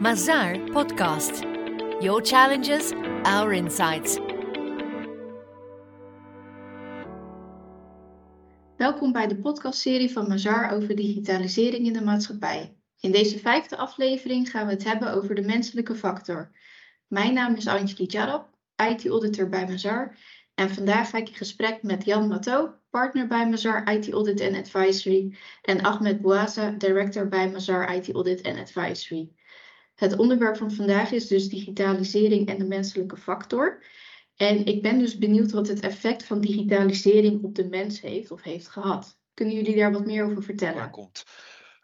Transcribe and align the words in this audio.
Mazar 0.00 0.70
Podcast. 0.72 1.42
Your 2.00 2.22
challenges, 2.22 2.92
our 3.22 3.52
insights. 3.52 4.18
Welkom 8.76 9.12
bij 9.12 9.26
de 9.26 9.36
podcastserie 9.36 10.12
van 10.12 10.28
Mazar 10.28 10.70
over 10.70 10.96
digitalisering 10.96 11.86
in 11.86 11.92
de 11.92 12.02
maatschappij. 12.02 12.76
In 13.00 13.12
deze 13.12 13.38
vijfde 13.38 13.76
aflevering 13.76 14.50
gaan 14.50 14.66
we 14.66 14.72
het 14.72 14.84
hebben 14.84 15.12
over 15.12 15.34
de 15.34 15.42
menselijke 15.42 15.94
factor. 15.94 16.50
Mijn 17.06 17.34
naam 17.34 17.54
is 17.54 17.66
Anjali 17.66 18.06
Jarab, 18.06 18.48
IT-auditor 18.76 19.48
bij 19.48 19.66
Mazar. 19.66 20.16
En 20.54 20.70
vandaag 20.70 21.10
ga 21.10 21.18
ik 21.18 21.28
in 21.28 21.34
gesprek 21.34 21.82
met 21.82 22.04
Jan 22.04 22.28
Matto, 22.28 22.74
partner 22.90 23.26
bij 23.26 23.48
Mazar 23.48 23.92
IT 23.92 24.12
Audit 24.12 24.40
and 24.40 24.56
Advisory. 24.56 25.36
En 25.62 25.80
Ahmed 25.80 26.20
Bouaza, 26.20 26.70
director 26.70 27.28
bij 27.28 27.50
Mazar 27.50 27.94
IT 27.94 28.12
Audit 28.12 28.42
and 28.42 28.58
Advisory. 28.58 29.32
Het 30.02 30.18
onderwerp 30.18 30.56
van 30.56 30.70
vandaag 30.70 31.12
is 31.12 31.26
dus 31.26 31.48
digitalisering 31.48 32.48
en 32.48 32.58
de 32.58 32.64
menselijke 32.64 33.16
factor. 33.16 33.82
En 34.36 34.66
ik 34.66 34.82
ben 34.82 34.98
dus 34.98 35.18
benieuwd 35.18 35.52
wat 35.52 35.68
het 35.68 35.80
effect 35.80 36.24
van 36.24 36.40
digitalisering 36.40 37.42
op 37.42 37.54
de 37.54 37.68
mens 37.68 38.00
heeft 38.00 38.30
of 38.30 38.42
heeft 38.42 38.68
gehad. 38.68 39.18
Kunnen 39.34 39.54
jullie 39.54 39.76
daar 39.76 39.92
wat 39.92 40.06
meer 40.06 40.24
over 40.24 40.42
vertellen? 40.42 40.76
Waar 40.76 40.90
komt 40.90 41.24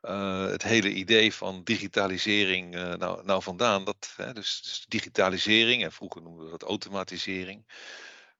uh, 0.02 0.46
het 0.46 0.62
hele 0.62 0.92
idee 0.92 1.34
van 1.34 1.60
digitalisering 1.64 2.74
uh, 2.74 2.94
nou, 2.94 3.24
nou, 3.24 3.42
vandaan? 3.42 3.84
Dat, 3.84 4.14
hè, 4.16 4.32
dus, 4.32 4.62
dus, 4.62 4.84
digitalisering, 4.88 5.84
en 5.84 5.92
vroeger 5.92 6.22
noemden 6.22 6.44
we 6.44 6.50
dat 6.50 6.62
automatisering. 6.62 7.66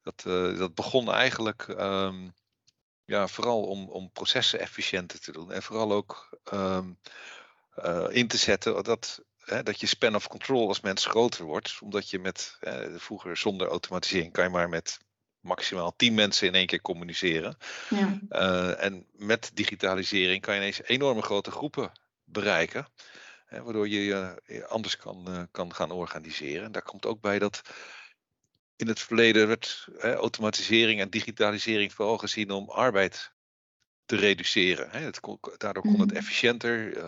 Dat, 0.03 0.25
uh, 0.27 0.59
dat 0.59 0.75
begon 0.75 1.13
eigenlijk 1.13 1.69
um, 1.69 2.35
ja, 3.05 3.29
vooral 3.29 3.63
om, 3.63 3.89
om 3.89 4.11
processen 4.11 4.61
efficiënter 4.61 5.21
te 5.21 5.33
doen. 5.33 5.53
En 5.53 5.63
vooral 5.63 5.93
ook 5.93 6.39
um, 6.53 6.99
in 8.11 8.29
te 8.29 8.37
zetten 8.37 8.85
dat 8.85 9.27
hè, 9.51 9.63
dat 9.63 9.81
je 9.81 9.87
span 9.87 10.15
of 10.15 10.29
control 10.29 10.69
als 10.69 10.81
mens 10.81 11.07
groter 11.07 11.45
wordt. 11.45 11.79
Omdat 11.81 12.11
je 12.11 12.19
met, 12.19 12.57
hè, 12.61 12.99
vroeger 12.99 13.37
zonder 13.37 13.69
automatisering 13.69 14.33
kan 14.33 14.45
je 14.45 14.51
maar 14.51 14.69
met 14.69 14.99
maximaal 15.41 15.97
10 15.97 16.15
mensen 16.15 16.47
in 16.47 16.55
één 16.55 16.67
keer 16.67 16.81
communiceren. 16.81 17.57
Ja. 17.91 18.19
Uh, 18.31 18.85
en 18.85 19.07
met 19.13 19.51
digitalisering 19.55 20.43
kan 20.43 20.55
je 20.55 20.61
ineens 20.61 20.83
enorme 20.83 21.23
grote 21.23 21.51
groepen 21.51 21.93
bereiken. 22.25 22.89
Hè, 23.47 23.63
waardoor 23.63 23.89
je 23.89 24.05
je 24.05 24.67
anders 24.67 24.97
kan, 24.97 25.25
uh, 25.29 25.43
kan 25.51 25.75
gaan 25.75 25.91
organiseren. 25.91 26.65
En 26.65 26.73
daar 26.73 26.83
komt 26.83 27.07
ook 27.07 27.21
bij 27.21 27.39
dat 27.39 27.61
in 28.77 28.89
het 28.89 29.01
verleden 29.01 29.49
werd 29.49 29.89
hè, 29.99 30.15
automatisering 30.15 31.01
en 31.01 31.11
digitalisering 31.11 31.93
vooral 31.93 32.19
gezien 32.19 32.51
om 32.51 32.71
arbeid 32.71 33.33
te 34.05 34.17
reduceren. 34.17 34.91
Hè. 34.91 34.99
Het 34.99 35.21
kon, 35.21 35.39
daardoor 35.57 35.83
kon 35.83 36.01
het 36.01 36.13
efficiënter. 36.13 37.03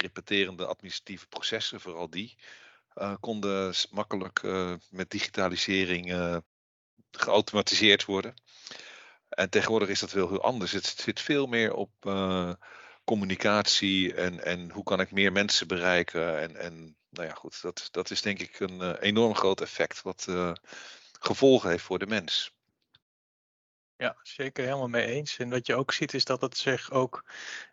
Repeterende 0.00 0.66
administratieve 0.66 1.26
processen, 1.26 1.80
vooral 1.80 2.10
die, 2.10 2.36
uh, 2.94 3.14
konden 3.20 3.74
makkelijk 3.90 4.42
uh, 4.42 4.74
met 4.90 5.10
digitalisering 5.10 6.12
uh, 6.12 6.36
geautomatiseerd 7.10 8.04
worden. 8.04 8.34
En 9.28 9.50
tegenwoordig 9.50 9.88
is 9.88 10.00
dat 10.00 10.12
wel 10.12 10.28
heel 10.28 10.42
anders. 10.42 10.72
Het 10.72 10.86
zit 10.86 11.20
veel 11.20 11.46
meer 11.46 11.74
op 11.74 11.90
communicatie 13.04 14.14
en, 14.14 14.44
en 14.44 14.70
hoe 14.70 14.84
kan 14.84 15.00
ik 15.00 15.10
meer 15.10 15.32
mensen 15.32 15.66
bereiken. 15.66 16.40
En, 16.40 16.56
en 16.56 16.96
nou 17.08 17.28
ja, 17.28 17.34
goed, 17.34 17.62
dat, 17.62 17.88
dat 17.90 18.10
is 18.10 18.22
denk 18.22 18.40
ik 18.40 18.60
een 18.60 18.94
enorm 18.96 19.34
groot 19.34 19.60
effect 19.60 20.02
wat 20.02 20.26
gevolgen 21.18 21.70
heeft 21.70 21.84
voor 21.84 21.98
de 21.98 22.06
mens. 22.06 22.52
Ja, 24.00 24.16
zeker 24.22 24.64
helemaal 24.64 24.88
mee 24.88 25.06
eens. 25.06 25.36
En 25.38 25.50
wat 25.50 25.66
je 25.66 25.74
ook 25.74 25.92
ziet 25.92 26.14
is 26.14 26.24
dat 26.24 26.40
het 26.40 26.56
zich 26.56 26.90
ook 26.90 27.24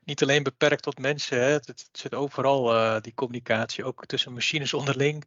niet 0.03 0.21
alleen 0.21 0.43
beperkt 0.43 0.83
tot 0.83 0.99
mensen. 0.99 1.39
Hè. 1.39 1.49
Het, 1.51 1.89
zit 1.91 2.13
overal 2.13 2.75
uh, 2.75 3.01
die 3.01 3.13
communicatie, 3.13 3.85
ook 3.85 4.05
tussen 4.05 4.33
machines 4.33 4.73
onderling. 4.73 5.23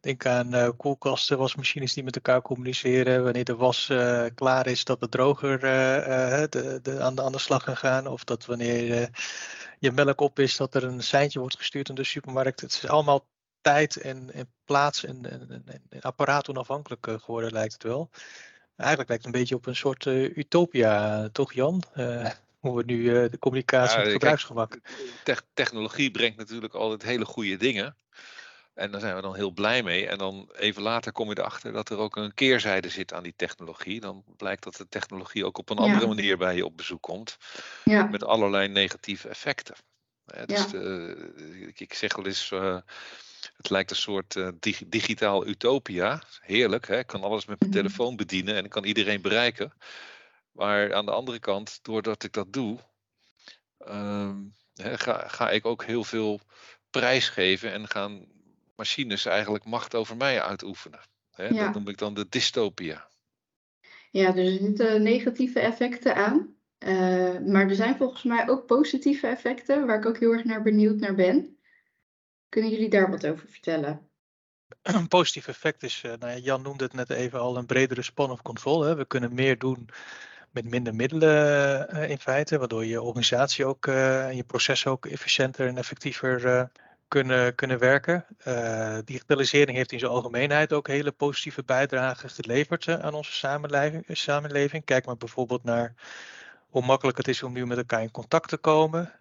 Denk 0.00 0.26
aan 0.26 0.54
uh, 0.54 0.68
koelkasten, 0.76 1.38
wasmachines 1.38 1.92
die 1.94 2.04
met 2.04 2.14
elkaar 2.14 2.42
communiceren. 2.42 3.24
Wanneer 3.24 3.44
de 3.44 3.56
was 3.56 3.88
uh, 3.88 4.26
klaar 4.34 4.66
is, 4.66 4.84
dat 4.84 5.00
de 5.00 5.08
droger 5.08 5.58
de, 5.58 6.80
de, 6.82 7.00
aan, 7.00 7.14
de, 7.14 7.22
aan 7.22 7.40
slag 7.40 7.64
kan 7.64 7.76
gaan. 7.76 8.06
Of 8.06 8.24
dat 8.24 8.46
wanneer 8.46 9.10
je 9.78 9.92
melk 9.92 10.20
op 10.20 10.38
is, 10.38 10.56
dat 10.56 10.74
er 10.74 10.84
een 10.84 11.02
seintje 11.02 11.38
wordt 11.38 11.56
gestuurd 11.56 11.88
in 11.88 11.94
de 11.94 12.04
supermarkt. 12.04 12.60
Het 12.60 12.72
is 12.72 12.86
allemaal 12.86 13.28
tijd 13.60 13.96
en, 13.96 14.32
en 14.32 14.52
plaats 14.64 15.04
en, 15.04 15.30
en, 15.30 15.64
en 15.88 16.00
apparaat 16.00 16.48
onafhankelijk 16.48 17.06
geworden, 17.22 17.52
lijkt 17.52 17.72
het 17.72 17.82
wel. 17.82 18.10
Eigenlijk 18.80 19.08
lijkt 19.08 19.24
het 19.24 19.34
een 19.34 19.40
beetje 19.40 19.54
op 19.54 19.66
een 19.66 19.76
soort 19.76 20.04
uh, 20.04 20.36
utopia, 20.36 21.28
toch 21.32 21.52
Jan? 21.52 21.82
Uh, 21.96 22.30
hoe 22.58 22.76
we 22.76 22.82
nu 22.86 22.96
uh, 22.96 23.30
de 23.30 23.38
communicatie 23.38 23.98
ja, 23.98 24.02
met 24.04 24.12
gebruiksgemak. 24.12 24.78
Te 25.24 25.36
technologie 25.54 26.10
brengt 26.10 26.36
natuurlijk 26.36 26.74
altijd 26.74 27.02
hele 27.02 27.24
goede 27.24 27.56
dingen. 27.56 27.96
En 28.74 28.90
daar 28.90 29.00
zijn 29.00 29.14
we 29.14 29.22
dan 29.22 29.34
heel 29.34 29.50
blij 29.50 29.82
mee. 29.82 30.06
En 30.06 30.18
dan 30.18 30.50
even 30.56 30.82
later 30.82 31.12
kom 31.12 31.28
je 31.28 31.38
erachter 31.38 31.72
dat 31.72 31.90
er 31.90 31.98
ook 31.98 32.16
een 32.16 32.34
keerzijde 32.34 32.88
zit 32.88 33.12
aan 33.12 33.22
die 33.22 33.34
technologie. 33.36 34.00
Dan 34.00 34.24
blijkt 34.36 34.62
dat 34.62 34.76
de 34.76 34.88
technologie 34.88 35.44
ook 35.44 35.58
op 35.58 35.70
een 35.70 35.78
andere 35.78 36.00
ja. 36.00 36.06
manier 36.06 36.38
bij 36.38 36.56
je 36.56 36.64
op 36.64 36.76
bezoek 36.76 37.02
komt. 37.02 37.36
Ja. 37.84 38.04
Met 38.04 38.24
allerlei 38.24 38.68
negatieve 38.68 39.28
effecten. 39.28 39.74
Dus 40.46 40.68
de, 40.68 41.72
ik 41.74 41.94
zeg 41.94 42.16
wel 42.16 42.26
eens 42.26 42.52
het 43.60 43.70
lijkt 43.70 43.90
een 43.90 43.96
soort 43.96 44.34
uh, 44.34 44.48
dig 44.60 44.82
digitaal 44.86 45.46
utopia. 45.46 46.22
Heerlijk, 46.40 46.86
hè? 46.86 46.98
ik 46.98 47.06
kan 47.06 47.22
alles 47.22 47.46
met 47.46 47.60
mijn 47.60 47.70
mhm. 47.70 47.80
telefoon 47.80 48.16
bedienen 48.16 48.54
en 48.54 48.64
ik 48.64 48.70
kan 48.70 48.84
iedereen 48.84 49.22
bereiken. 49.22 49.72
Maar 50.52 50.94
aan 50.94 51.04
de 51.04 51.10
andere 51.10 51.38
kant, 51.38 51.78
doordat 51.82 52.22
ik 52.22 52.32
dat 52.32 52.52
doe, 52.52 52.78
um, 53.88 54.54
hè, 54.74 54.98
ga, 54.98 55.28
ga 55.28 55.50
ik 55.50 55.66
ook 55.66 55.84
heel 55.84 56.04
veel 56.04 56.40
prijs 56.90 57.28
geven 57.28 57.72
en 57.72 57.88
gaan 57.88 58.26
machines 58.76 59.24
eigenlijk 59.24 59.64
macht 59.64 59.94
over 59.94 60.16
mij 60.16 60.42
uitoefenen. 60.42 61.00
Hè? 61.30 61.48
Ja. 61.48 61.64
Dat 61.64 61.74
noem 61.74 61.88
ik 61.88 61.98
dan 61.98 62.14
de 62.14 62.26
dystopia. 62.28 63.08
Ja, 64.10 64.32
dus 64.32 64.48
er 64.48 64.58
zitten 64.66 65.02
negatieve 65.02 65.60
effecten 65.60 66.14
aan. 66.14 66.54
Uh, 66.78 67.38
maar 67.38 67.68
er 67.68 67.74
zijn 67.74 67.96
volgens 67.96 68.22
mij 68.22 68.48
ook 68.48 68.66
positieve 68.66 69.26
effecten, 69.26 69.86
waar 69.86 69.98
ik 69.98 70.06
ook 70.06 70.18
heel 70.18 70.32
erg 70.32 70.44
naar 70.44 70.62
benieuwd 70.62 71.00
naar 71.00 71.14
ben. 71.14 71.59
Kunnen 72.50 72.70
jullie 72.70 72.90
daar 72.90 73.10
wat 73.10 73.26
over 73.26 73.48
vertellen? 73.48 74.08
Een 74.82 75.08
positief 75.08 75.48
effect 75.48 75.82
is, 75.82 76.02
uh, 76.06 76.12
nou 76.18 76.32
ja, 76.32 76.38
Jan 76.38 76.62
noemde 76.62 76.84
het 76.84 76.92
net 76.92 77.10
even 77.10 77.40
al, 77.40 77.56
een 77.56 77.66
bredere 77.66 78.02
span 78.02 78.30
of 78.30 78.42
control. 78.42 78.82
Hè. 78.82 78.94
We 78.94 79.04
kunnen 79.04 79.34
meer 79.34 79.58
doen 79.58 79.88
met 80.50 80.64
minder 80.64 80.94
middelen 80.94 81.96
uh, 81.96 82.10
in 82.10 82.18
feite, 82.18 82.58
waardoor 82.58 82.84
je 82.84 83.02
organisatie 83.02 83.64
ook 83.64 83.86
uh, 83.86 84.26
en 84.26 84.36
je 84.36 84.44
processen 84.44 84.90
ook 84.90 85.06
efficiënter 85.06 85.68
en 85.68 85.76
effectiever 85.76 86.70
kunnen, 87.08 87.54
kunnen 87.54 87.78
werken. 87.78 88.26
digitalisering 89.04 89.76
heeft 89.76 89.92
in 89.92 89.98
zijn 89.98 90.10
algemeenheid 90.10 90.72
ook 90.72 90.86
hele 90.86 91.12
positieve 91.12 91.62
bijdragen 91.62 92.30
geleverd 92.30 92.88
aan 92.88 93.14
onze 93.14 93.32
samenleving, 93.32 94.04
samenleving. 94.08 94.84
Kijk 94.84 95.06
maar 95.06 95.16
bijvoorbeeld 95.16 95.64
naar 95.64 95.94
hoe 96.68 96.84
makkelijk 96.84 97.18
het 97.18 97.28
is 97.28 97.42
om 97.42 97.52
nu 97.52 97.66
met 97.66 97.78
elkaar 97.78 98.02
in 98.02 98.10
contact 98.10 98.48
te 98.48 98.56
komen, 98.56 99.12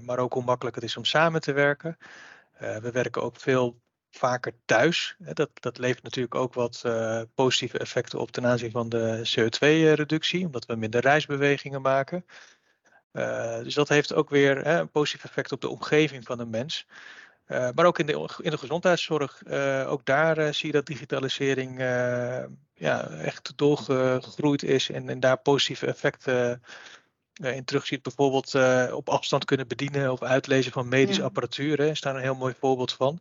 maar 0.00 0.18
ook 0.18 0.32
hoe 0.32 0.44
makkelijk 0.44 0.76
het 0.76 0.84
is 0.84 0.96
om 0.96 1.04
samen 1.04 1.40
te 1.40 1.52
werken. 1.52 1.98
Uh, 2.62 2.76
we 2.76 2.90
werken 2.90 3.22
ook 3.22 3.40
veel 3.40 3.80
vaker 4.10 4.52
thuis. 4.64 5.16
Dat, 5.18 5.50
dat 5.54 5.78
levert 5.78 6.02
natuurlijk 6.02 6.34
ook 6.34 6.54
wat 6.54 6.82
uh, 6.86 7.22
positieve 7.34 7.78
effecten 7.78 8.18
op 8.18 8.30
ten 8.30 8.46
aanzien 8.46 8.70
van 8.70 8.88
de 8.88 9.34
CO2-reductie, 9.36 10.46
omdat 10.46 10.66
we 10.66 10.74
minder 10.74 11.00
reisbewegingen 11.00 11.82
maken. 11.82 12.26
Uh, 13.12 13.58
dus 13.58 13.74
dat 13.74 13.88
heeft 13.88 14.14
ook 14.14 14.30
weer 14.30 14.64
hè, 14.64 14.78
een 14.78 14.90
positief 14.90 15.24
effect 15.24 15.52
op 15.52 15.60
de 15.60 15.68
omgeving 15.68 16.24
van 16.24 16.38
de 16.38 16.46
mens. 16.46 16.86
Maar 17.46 17.84
ook 17.84 17.98
in 17.98 18.06
de, 18.06 18.28
in 18.42 18.50
de 18.50 18.58
gezondheidszorg, 18.58 19.42
ook 19.86 20.04
daar 20.04 20.54
zie 20.54 20.66
je 20.66 20.72
dat 20.72 20.86
digitalisering 20.86 21.78
ja, 22.74 23.08
echt 23.08 23.52
doorgegroeid 23.56 24.62
is 24.62 24.90
en, 24.90 25.08
en 25.08 25.20
daar 25.20 25.38
positieve 25.38 25.86
effecten 25.86 26.62
in 27.32 27.64
terugziet, 27.64 28.02
bijvoorbeeld 28.02 28.54
uh, 28.54 28.92
op 28.94 29.08
afstand 29.08 29.44
kunnen 29.44 29.68
bedienen 29.68 30.12
of 30.12 30.22
uitlezen 30.22 30.72
van 30.72 30.88
medische 30.88 31.20
ja. 31.20 31.26
apparatuur. 31.26 31.78
Hè, 31.78 31.90
is 31.90 32.00
daar 32.00 32.14
een 32.14 32.22
heel 32.22 32.34
mooi 32.34 32.54
voorbeeld 32.58 32.92
van. 32.92 33.20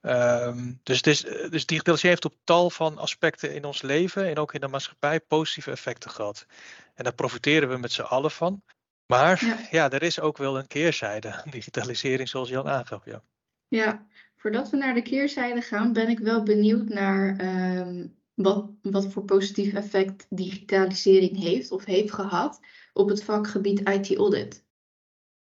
Um, 0.00 0.80
dus, 0.82 0.96
het 0.96 1.06
is, 1.06 1.20
dus 1.50 1.66
digitalisering 1.66 2.20
heeft 2.20 2.24
op 2.24 2.34
tal 2.44 2.70
van 2.70 2.98
aspecten 2.98 3.54
in 3.54 3.64
ons 3.64 3.82
leven 3.82 4.28
en 4.28 4.38
ook 4.38 4.54
in 4.54 4.60
de 4.60 4.68
maatschappij 4.68 5.20
positieve 5.20 5.70
effecten 5.70 6.10
gehad. 6.10 6.46
En 6.94 7.04
daar 7.04 7.14
profiteren 7.14 7.68
we 7.68 7.76
met 7.76 7.92
z'n 7.92 8.02
allen 8.02 8.30
van. 8.30 8.62
Maar 9.06 9.44
ja. 9.44 9.58
ja. 9.70 9.90
er 9.90 10.02
is 10.02 10.20
ook 10.20 10.36
wel 10.36 10.58
een 10.58 10.66
keerzijde 10.66 11.32
aan 11.32 11.50
digitalisering, 11.58 12.28
zoals 12.28 12.48
Jan 12.48 12.68
aangaf. 12.68 13.04
Ja. 13.04 13.22
ja, 13.68 14.06
voordat 14.36 14.70
we 14.70 14.76
naar 14.76 14.94
de 14.94 15.02
keerzijde 15.02 15.60
gaan, 15.60 15.92
ben 15.92 16.08
ik 16.08 16.18
wel 16.18 16.42
benieuwd 16.42 16.88
naar 16.88 17.40
um, 17.78 18.16
wat, 18.34 18.70
wat 18.82 19.12
voor 19.12 19.24
positief 19.24 19.74
effect 19.74 20.26
digitalisering 20.30 21.38
heeft 21.38 21.70
of 21.70 21.84
heeft 21.84 22.12
gehad 22.12 22.60
op 22.96 23.08
het 23.08 23.24
vakgebied 23.24 23.88
IT 23.88 24.16
audit? 24.16 24.64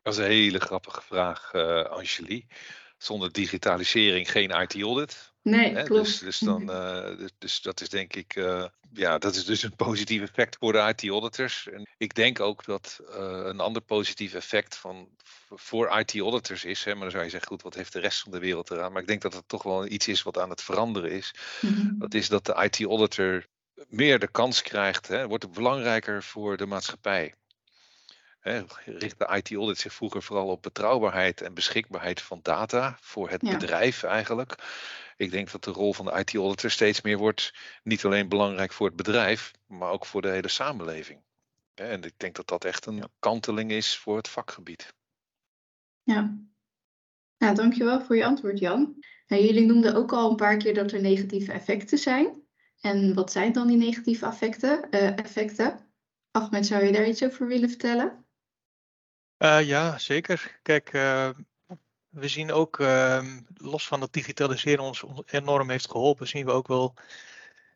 Dat 0.01 0.13
is 0.13 0.19
een 0.19 0.25
hele 0.25 0.59
grappige 0.59 1.01
vraag, 1.01 1.53
uh, 1.53 1.83
Angelique. 1.83 2.55
Zonder 2.97 3.31
digitalisering 3.31 4.31
geen 4.31 4.49
IT 4.49 4.81
audit. 4.81 5.33
Nee, 5.41 5.73
Hè, 5.73 5.83
klopt. 5.83 6.05
dus, 6.05 6.19
dus, 6.19 6.39
dan, 6.39 6.71
eh, 6.71 7.17
dus, 7.17 7.31
dus 7.37 7.61
dat 7.61 7.81
is 7.81 7.89
denk 7.89 8.15
ik, 8.15 8.35
eh, 8.35 8.65
ja, 8.93 9.17
dat 9.17 9.35
is 9.35 9.45
dus 9.45 9.63
een 9.63 9.75
positief 9.75 10.21
effect 10.21 10.57
voor 10.59 10.71
de 10.71 10.93
IT-auditors. 10.95 11.67
En 11.67 11.87
ik 11.97 12.13
denk 12.15 12.39
ook 12.39 12.65
dat 12.65 12.99
eh, 13.09 13.41
een 13.43 13.59
ander 13.59 13.81
positief 13.81 14.33
effect 14.33 14.75
van, 14.77 15.09
voor 15.49 15.99
IT-auditors 15.99 16.65
is, 16.65 16.83
hè, 16.83 16.91
maar 16.91 17.01
dan 17.01 17.11
zou 17.11 17.23
je 17.23 17.29
zeggen, 17.29 17.49
goed, 17.49 17.61
wat 17.61 17.75
heeft 17.75 17.93
de 17.93 17.99
rest 17.99 18.19
van 18.19 18.31
de 18.31 18.39
wereld 18.39 18.71
eraan? 18.71 18.91
Maar 18.91 19.01
ik 19.01 19.07
denk 19.07 19.21
dat 19.21 19.33
het 19.33 19.47
toch 19.47 19.63
wel 19.63 19.87
iets 19.87 20.07
is 20.07 20.23
wat 20.23 20.37
aan 20.37 20.49
het 20.49 20.61
veranderen 20.61 21.11
is. 21.11 21.35
Mhm. 21.61 21.97
Dat 21.97 22.13
is 22.13 22.29
dat 22.29 22.45
de 22.45 22.69
IT-auditor 22.69 23.45
meer 23.87 24.19
de 24.19 24.31
kans 24.31 24.61
krijgt, 24.61 25.07
hè, 25.07 25.27
wordt 25.27 25.43
het 25.43 25.53
belangrijker 25.53 26.23
voor 26.23 26.57
de 26.57 26.65
maatschappij. 26.65 27.33
Hè, 28.39 28.63
richt 28.85 29.19
de 29.19 29.35
IT-audit 29.35 29.77
zich 29.77 29.93
vroeger 29.93 30.23
vooral 30.23 30.47
op 30.47 30.61
betrouwbaarheid 30.61 31.41
en 31.41 31.53
beschikbaarheid 31.53 32.21
van 32.21 32.39
data 32.41 32.97
voor 33.01 33.29
het 33.29 33.41
Ja. 33.41 33.51
bedrijf 33.51 34.03
eigenlijk. 34.03 34.55
Ik 35.17 35.31
denk 35.31 35.51
dat 35.51 35.63
de 35.63 35.71
rol 35.71 35.93
van 35.93 36.05
de 36.05 36.11
IT-auditor 36.19 36.71
steeds 36.71 37.01
meer 37.01 37.17
wordt, 37.17 37.53
niet 37.83 38.05
alleen 38.05 38.29
belangrijk 38.29 38.73
voor 38.73 38.87
het 38.87 38.95
bedrijf, 38.95 39.51
maar 39.67 39.91
ook 39.91 40.05
voor 40.05 40.21
de 40.21 40.29
hele 40.29 40.47
samenleving. 40.47 41.21
En 41.73 42.03
ik 42.03 42.13
denk 42.17 42.35
dat 42.35 42.47
dat 42.47 42.65
echt 42.65 42.85
een 42.85 43.03
kanteling 43.19 43.71
is 43.71 43.97
voor 43.97 44.17
het 44.17 44.27
vakgebied. 44.27 44.93
Ja. 46.03 46.37
ja, 47.37 47.53
dankjewel 47.53 48.01
voor 48.01 48.15
je 48.15 48.25
antwoord, 48.25 48.59
Jan. 48.59 49.03
Nou, 49.27 49.43
jullie 49.43 49.65
noemden 49.65 49.95
ook 49.95 50.13
al 50.13 50.29
een 50.29 50.35
paar 50.35 50.57
keer 50.57 50.73
dat 50.73 50.91
er 50.91 51.01
negatieve 51.01 51.51
effecten 51.51 51.97
zijn. 51.97 52.47
En 52.81 53.13
wat 53.13 53.31
zijn 53.31 53.51
dan 53.51 53.67
die 53.67 53.77
negatieve 53.77 54.25
effecten? 54.25 54.89
eh, 54.89 55.17
effecten? 55.17 55.79
Ahmed, 56.31 56.65
zou 56.65 56.83
je 56.83 56.91
daar 56.91 57.07
iets 57.07 57.23
over 57.23 57.47
willen 57.47 57.69
vertellen? 57.69 58.25
Eh, 59.37 59.67
ja, 59.67 59.97
zeker. 59.97 60.59
Kijk, 60.61 60.93
eh, 60.93 61.29
we 62.09 62.27
zien 62.27 62.51
ook, 62.51 62.79
ehm, 62.79 63.39
los 63.53 63.87
van 63.87 63.99
dat 63.99 64.13
digitaliseren 64.13 64.83
ons 64.83 65.03
on- 65.03 65.23
enorm 65.25 65.69
heeft 65.69 65.91
geholpen, 65.91 66.27
zien 66.27 66.45
we 66.45 66.51
ook 66.51 66.67
wel 66.67 66.93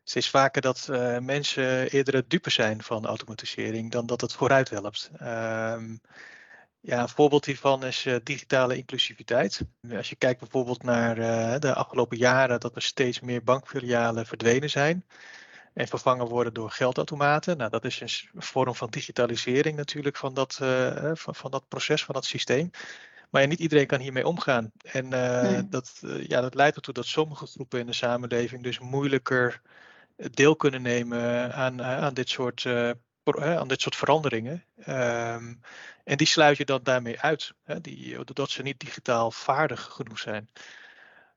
steeds 0.04 0.30
vaker 0.30 0.62
dat 0.62 0.88
mensen 1.20 1.90
eerder 1.90 2.14
het 2.14 2.30
dupe 2.30 2.50
zijn 2.50 2.82
van 2.82 3.06
automatisering 3.06 3.90
dan 3.90 4.06
dat 4.06 4.20
het 4.20 4.32
vooruit 4.32 4.70
helpt. 4.70 5.10
Ehm, 5.16 5.96
ja, 6.86 7.00
een 7.00 7.08
voorbeeld 7.08 7.44
hiervan 7.44 7.84
is 7.84 8.06
eh, 8.06 8.16
digitale 8.22 8.76
inclusiviteit. 8.76 9.60
Als 9.96 10.08
je 10.08 10.16
kijkt 10.16 10.40
bijvoorbeeld 10.40 10.82
naar 10.82 11.18
eh, 11.18 11.60
de 11.60 11.74
afgelopen 11.74 12.16
jaren 12.16 12.60
dat 12.60 12.74
er 12.74 12.82
steeds 12.82 13.20
meer 13.20 13.42
bankfilialen 13.44 14.26
verdwenen 14.26 14.70
zijn 14.70 15.04
en 15.74 15.88
vervangen 15.88 16.26
worden 16.26 16.54
door 16.54 16.70
geldautomaten. 16.70 17.56
Nou, 17.56 17.70
dat 17.70 17.84
is 17.84 18.00
een 18.00 18.42
vorm 18.42 18.74
van 18.74 18.90
digitalisering 18.90 19.76
natuurlijk 19.76 20.16
van 20.16 20.34
dat, 20.34 20.58
eh, 20.62 21.10
van, 21.14 21.34
van 21.34 21.50
dat 21.50 21.68
proces, 21.68 22.04
van 22.04 22.14
dat 22.14 22.24
systeem. 22.24 22.70
Maar 23.30 23.42
ja, 23.42 23.48
niet 23.48 23.60
iedereen 23.60 23.86
kan 23.86 24.00
hiermee 24.00 24.26
omgaan. 24.26 24.72
En 24.82 25.08
Nee. 25.08 25.68
dat, 25.68 26.02
ja, 26.26 26.40
dat 26.40 26.54
leidt 26.54 26.76
ertoe 26.76 26.94
dat 26.94 27.06
sommige 27.06 27.46
groepen 27.46 27.80
in 27.80 27.86
de 27.86 27.92
samenleving 27.92 28.62
dus 28.62 28.78
moeilijker 28.78 29.60
deel 30.16 30.56
kunnen 30.56 30.82
nemen 30.82 31.52
aan, 31.54 31.82
aan, 31.82 32.14
dit, 32.14 32.28
soort, 32.28 32.66
aan 33.24 33.68
dit 33.68 33.80
soort 33.80 33.96
veranderingen. 33.96 34.64
Ehm, 34.76 35.54
en 36.04 36.16
die 36.16 36.26
sluit 36.26 36.56
je 36.56 36.64
dan 36.64 36.82
daarmee 36.82 37.20
uit, 37.20 37.52
hè, 37.62 37.80
die, 37.80 38.14
doordat 38.14 38.50
ze 38.50 38.62
niet 38.62 38.80
digitaal 38.80 39.30
vaardig 39.30 39.82
genoeg 39.82 40.18
zijn. 40.18 40.50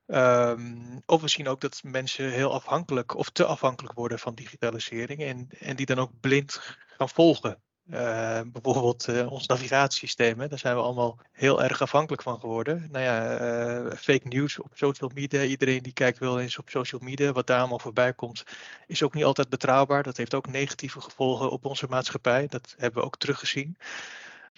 Ehm, 0.08 1.00
of 1.06 1.22
we 1.22 1.28
zien 1.28 1.48
ook 1.48 1.62
dat 1.62 1.84
mensen 1.84 2.32
heel 2.32 2.54
afhankelijk 2.54 3.16
of 3.16 3.30
te 3.30 3.46
afhankelijk 3.46 3.94
worden 3.94 4.20
van 4.20 4.36
digitalisering 4.36 5.22
en, 5.22 5.50
en 5.60 5.76
die 5.76 5.86
dan 5.86 6.00
ook 6.00 6.20
blind 6.20 6.60
gaan 6.98 7.10
volgen. 7.10 7.62
Eh, 7.90 8.42
bijvoorbeeld 8.46 9.08
eh, 9.08 9.32
ons 9.32 9.48
navigatiesysteem, 9.48 10.40
hè, 10.40 10.48
daar 10.48 10.60
zijn 10.60 10.76
we 10.76 10.82
allemaal 10.82 11.20
heel 11.32 11.64
erg 11.64 11.82
afhankelijk 11.82 12.22
van 12.22 12.40
geworden. 12.40 12.88
Nou 12.92 13.04
ja, 13.04 13.38
eh, 13.38 13.98
fake 13.98 14.28
news 14.28 14.60
op 14.60 14.72
social 14.74 15.12
media, 15.14 15.44
iedereen 15.44 15.84
die 15.84 15.94
kijkt 15.94 16.18
wel 16.18 16.40
eens 16.40 16.58
op 16.58 16.70
social 16.70 17.02
media, 17.02 17.32
wat 17.32 17.48
daar 17.48 17.60
allemaal 17.60 17.80
voorbij 17.80 18.14
komt, 18.14 18.44
is 18.88 19.04
ook 19.04 19.14
niet 19.14 19.24
altijd 19.24 19.50
betrouwbaar. 19.50 20.04
Dat 20.04 20.18
heeft 20.18 20.34
ook 20.34 20.48
negatieve 20.48 21.02
gevolgen 21.02 21.50
op 21.50 21.66
onze 21.66 21.88
maatschappij, 21.90 22.48
dat 22.48 22.76
hebben 22.78 23.02
we 23.02 23.08
ook 23.08 23.18
teruggezien. 23.18 23.78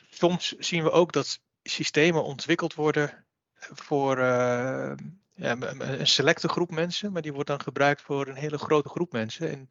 Soms 0.09 0.55
zien 0.57 0.83
we 0.83 0.91
ook 0.91 1.11
dat 1.11 1.39
systemen 1.63 2.23
ontwikkeld 2.23 2.73
worden 2.73 3.25
voor 3.59 4.17
ja, 4.19 5.57
een 5.79 6.07
selecte 6.07 6.47
groep 6.47 6.71
mensen, 6.71 7.11
maar 7.11 7.21
die 7.21 7.33
wordt 7.33 7.49
dan 7.49 7.61
gebruikt 7.61 8.01
voor 8.01 8.27
een 8.27 8.35
hele 8.35 8.57
grote 8.57 8.89
groep 8.89 9.11
mensen. 9.11 9.49
En, 9.49 9.69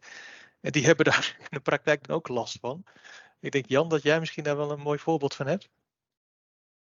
en 0.60 0.72
die 0.72 0.84
hebben 0.84 1.04
daar 1.04 1.36
in 1.38 1.46
de 1.50 1.60
praktijk 1.60 2.06
dan 2.06 2.16
ook 2.16 2.28
last 2.28 2.58
van. 2.60 2.84
Ik 3.40 3.52
denk, 3.52 3.68
Jan, 3.68 3.88
dat 3.88 4.02
jij 4.02 4.20
misschien 4.20 4.44
daar 4.44 4.56
wel 4.56 4.70
een 4.70 4.80
mooi 4.80 4.98
voorbeeld 4.98 5.34
van 5.34 5.46
hebt. 5.46 5.68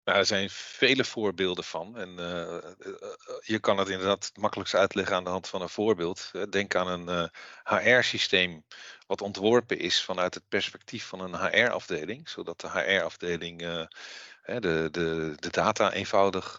Nou, 0.06 0.18
er 0.18 0.26
zijn 0.26 0.50
vele 0.50 1.04
voorbeelden 1.04 1.64
van. 1.64 1.96
En 1.96 2.18
eh, 2.18 2.56
eh, 2.56 2.62
eh, 2.80 3.08
je 3.40 3.58
kan 3.58 3.78
het 3.78 3.88
inderdaad 3.88 4.32
makkelijkst 4.34 4.74
uitleggen 4.74 5.16
aan 5.16 5.24
de 5.24 5.30
hand 5.30 5.48
van 5.48 5.62
een 5.62 5.68
voorbeeld. 5.68 6.30
Denk 6.50 6.74
aan 6.74 7.08
een 7.08 7.30
HR-systeem 7.64 8.64
wat 9.06 9.20
ontworpen 9.20 9.78
is 9.78 10.02
vanuit 10.02 10.34
het 10.34 10.48
perspectief 10.48 11.06
van 11.06 11.20
een 11.20 11.34
HR-afdeling. 11.34 12.28
Zodat 12.28 12.60
de 12.60 12.70
HR-afdeling 12.70 13.58
de, 13.58 14.88
de, 14.90 15.32
de 15.36 15.50
data 15.50 15.92
eenvoudig 15.92 16.54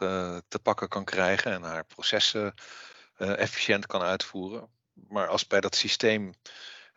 te 0.47 0.59
pakken 0.61 0.87
kan 0.87 1.03
krijgen 1.03 1.51
en 1.51 1.61
haar 1.61 1.85
processen 1.85 2.53
efficiënt 3.17 3.85
kan 3.85 4.01
uitvoeren. 4.01 4.69
Maar 4.93 5.27
als 5.27 5.47
bij 5.47 5.61
dat 5.61 5.75
systeem 5.75 6.33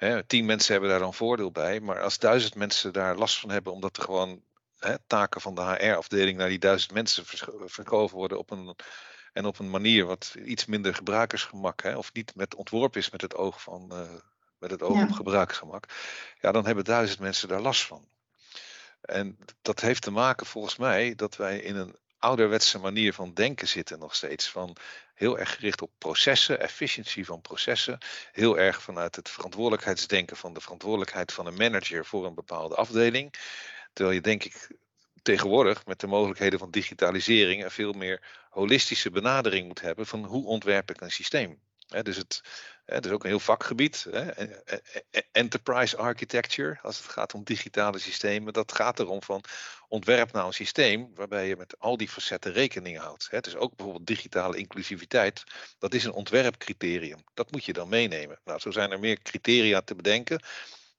Hè, 0.00 0.24
tien 0.24 0.44
mensen 0.44 0.72
hebben 0.72 0.90
daar 0.90 0.98
dan 0.98 1.14
voordeel 1.14 1.50
bij, 1.50 1.80
maar 1.80 2.02
als 2.02 2.18
duizend 2.18 2.54
mensen 2.54 2.92
daar 2.92 3.16
last 3.16 3.38
van 3.38 3.50
hebben, 3.50 3.72
omdat 3.72 3.96
er 3.96 4.02
gewoon 4.02 4.42
hè, 4.78 4.94
taken 5.06 5.40
van 5.40 5.54
de 5.54 5.60
HR-afdeling 5.62 6.38
naar 6.38 6.48
die 6.48 6.58
duizend 6.58 6.92
mensen 6.92 7.24
verschoven 7.66 8.16
worden 8.16 8.38
op 8.38 8.50
een, 8.50 8.76
en 9.32 9.44
op 9.44 9.58
een 9.58 9.70
manier 9.70 10.04
wat 10.06 10.34
iets 10.44 10.66
minder 10.66 10.94
gebruikersgemak, 10.94 11.82
hè, 11.82 11.96
of 11.96 12.12
niet 12.12 12.34
met 12.34 12.54
ontworpen 12.54 13.00
is 13.00 13.10
met 13.10 13.20
het 13.20 13.34
oog, 13.34 13.62
van, 13.62 13.90
eh, 13.92 14.14
met 14.58 14.70
het 14.70 14.82
oog 14.82 14.96
Ja. 14.96 15.02
op 15.02 15.10
gebruikersgemak, 15.10 15.84
ja, 16.40 16.52
dan 16.52 16.66
hebben 16.66 16.84
duizend 16.84 17.20
mensen 17.20 17.48
daar 17.48 17.60
last 17.60 17.82
van. 17.82 18.08
En 19.00 19.38
dat 19.62 19.80
heeft 19.80 20.02
te 20.02 20.10
maken 20.10 20.46
volgens 20.46 20.76
mij 20.76 21.14
dat 21.14 21.36
wij 21.36 21.58
in 21.58 21.76
een 21.76 21.96
ouderwetse 22.18 22.78
manier 22.78 23.12
van 23.14 23.34
denken 23.34 23.68
zitten 23.68 23.98
nog 23.98 24.14
steeds. 24.14 24.50
Van 24.50 24.76
heel 25.20 25.38
erg 25.38 25.54
gericht 25.54 25.82
op 25.82 25.90
processen, 25.98 26.60
efficiëntie 26.60 27.24
van 27.24 27.40
processen. 27.40 27.98
Heel 28.32 28.58
erg 28.58 28.82
vanuit 28.82 29.16
het 29.16 29.28
verantwoordelijkheidsdenken 29.28 30.36
van 30.36 30.52
de 30.52 30.60
verantwoordelijkheid 30.60 31.32
van 31.32 31.46
een 31.46 31.56
manager 31.56 32.06
voor 32.06 32.26
een 32.26 32.34
bepaalde 32.34 32.74
afdeling. 32.74 33.34
Terwijl 33.92 34.16
je 34.16 34.22
denk 34.22 34.44
ik 34.44 34.68
tegenwoordig 35.22 35.86
met 35.86 36.00
de 36.00 36.06
mogelijkheden 36.06 36.58
van 36.58 36.70
digitalisering 36.70 37.64
een 37.64 37.70
veel 37.70 37.92
meer 37.92 38.46
holistische 38.50 39.10
benadering 39.10 39.66
moet 39.66 39.80
hebben 39.80 40.06
van 40.06 40.24
hoe 40.24 40.46
ontwerp 40.46 40.90
ik 40.90 41.00
een 41.00 41.10
systeem. 41.10 41.60
Dus 42.02 42.16
het, 42.16 42.40
is 42.84 43.10
ook 43.10 43.22
een 43.22 43.28
heel 43.28 43.40
vakgebied. 43.40 44.06
Hè, 44.10 44.46
enterprise 45.32 45.96
architecture, 45.96 46.78
als 46.82 46.96
het 46.96 47.06
gaat 47.06 47.34
om 47.34 47.44
digitale 47.44 47.98
systemen. 47.98 48.52
Dat 48.52 48.72
gaat 48.72 48.98
erom 48.98 49.22
van 49.22 49.44
ontwerp 49.88 50.32
nou 50.32 50.46
een 50.46 50.52
systeem 50.52 51.10
waarbij 51.14 51.48
je 51.48 51.56
met 51.56 51.78
al 51.78 51.96
die 51.96 52.08
facetten 52.08 52.52
rekening 52.52 52.98
houdt. 52.98 53.28
Is 53.46 53.56
ook 53.56 53.76
bijvoorbeeld 53.76 54.06
digitale 54.06 54.56
inclusiviteit. 54.56 55.44
Dat 55.78 55.94
is 55.94 56.04
een 56.04 56.12
ontwerpcriterium. 56.12 57.18
Dat 57.34 57.50
moet 57.50 57.64
je 57.64 57.72
dan 57.72 57.88
meenemen. 57.88 58.40
Nou, 58.44 58.58
zo 58.60 58.70
zijn 58.70 58.90
er 58.90 59.00
meer 59.00 59.22
criteria 59.22 59.80
te 59.80 59.94
bedenken 59.94 60.42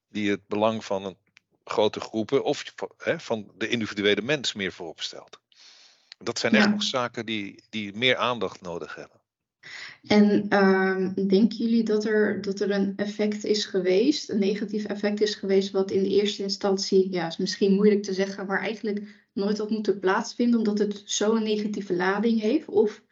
die 0.08 0.30
het 0.30 0.46
belang 0.46 0.84
van 0.84 1.04
een 1.04 1.16
grote 1.64 2.00
groepen 2.00 2.44
of 2.44 2.64
hè, 2.96 3.20
van 3.20 3.52
de 3.54 3.68
individuele 3.68 4.22
mens 4.22 4.52
meer 4.52 4.72
voorop 4.72 5.00
stelt. 5.00 5.40
Dat 6.18 6.38
zijn 6.38 6.54
echt 6.54 6.64
Ja. 6.64 6.70
nog 6.70 6.82
zaken 6.82 7.26
die, 7.26 7.62
die 7.70 7.92
meer 7.96 8.16
aandacht 8.16 8.60
nodig 8.60 8.94
hebben. 8.94 9.21
En 10.06 10.48
ehm, 10.48 11.26
denken 11.26 11.56
jullie 11.56 11.82
dat 11.82 12.04
er, 12.04 12.40
dat 12.40 12.60
er 12.60 12.70
een 12.70 12.92
effect 12.96 13.44
is 13.44 13.64
geweest, 13.64 14.30
een 14.30 14.38
negatief 14.38 14.84
effect 14.84 15.20
is 15.20 15.34
geweest, 15.34 15.70
wat 15.70 15.90
in 15.90 16.02
de 16.02 16.08
eerste 16.08 16.42
instantie, 16.42 17.10
ja, 17.10 17.26
is 17.26 17.36
misschien 17.36 17.74
moeilijk 17.74 18.02
te 18.02 18.12
zeggen, 18.12 18.46
maar 18.46 18.60
eigenlijk 18.60 19.26
nooit 19.32 19.58
had 19.58 19.70
moeten 19.70 19.98
plaatsvinden, 19.98 20.58
omdat 20.58 20.78
het 20.78 21.02
zo'n 21.04 21.42
negatieve 21.42 21.94
lading 21.94 22.40
heeft? 22.40 22.68
Of 22.68 23.02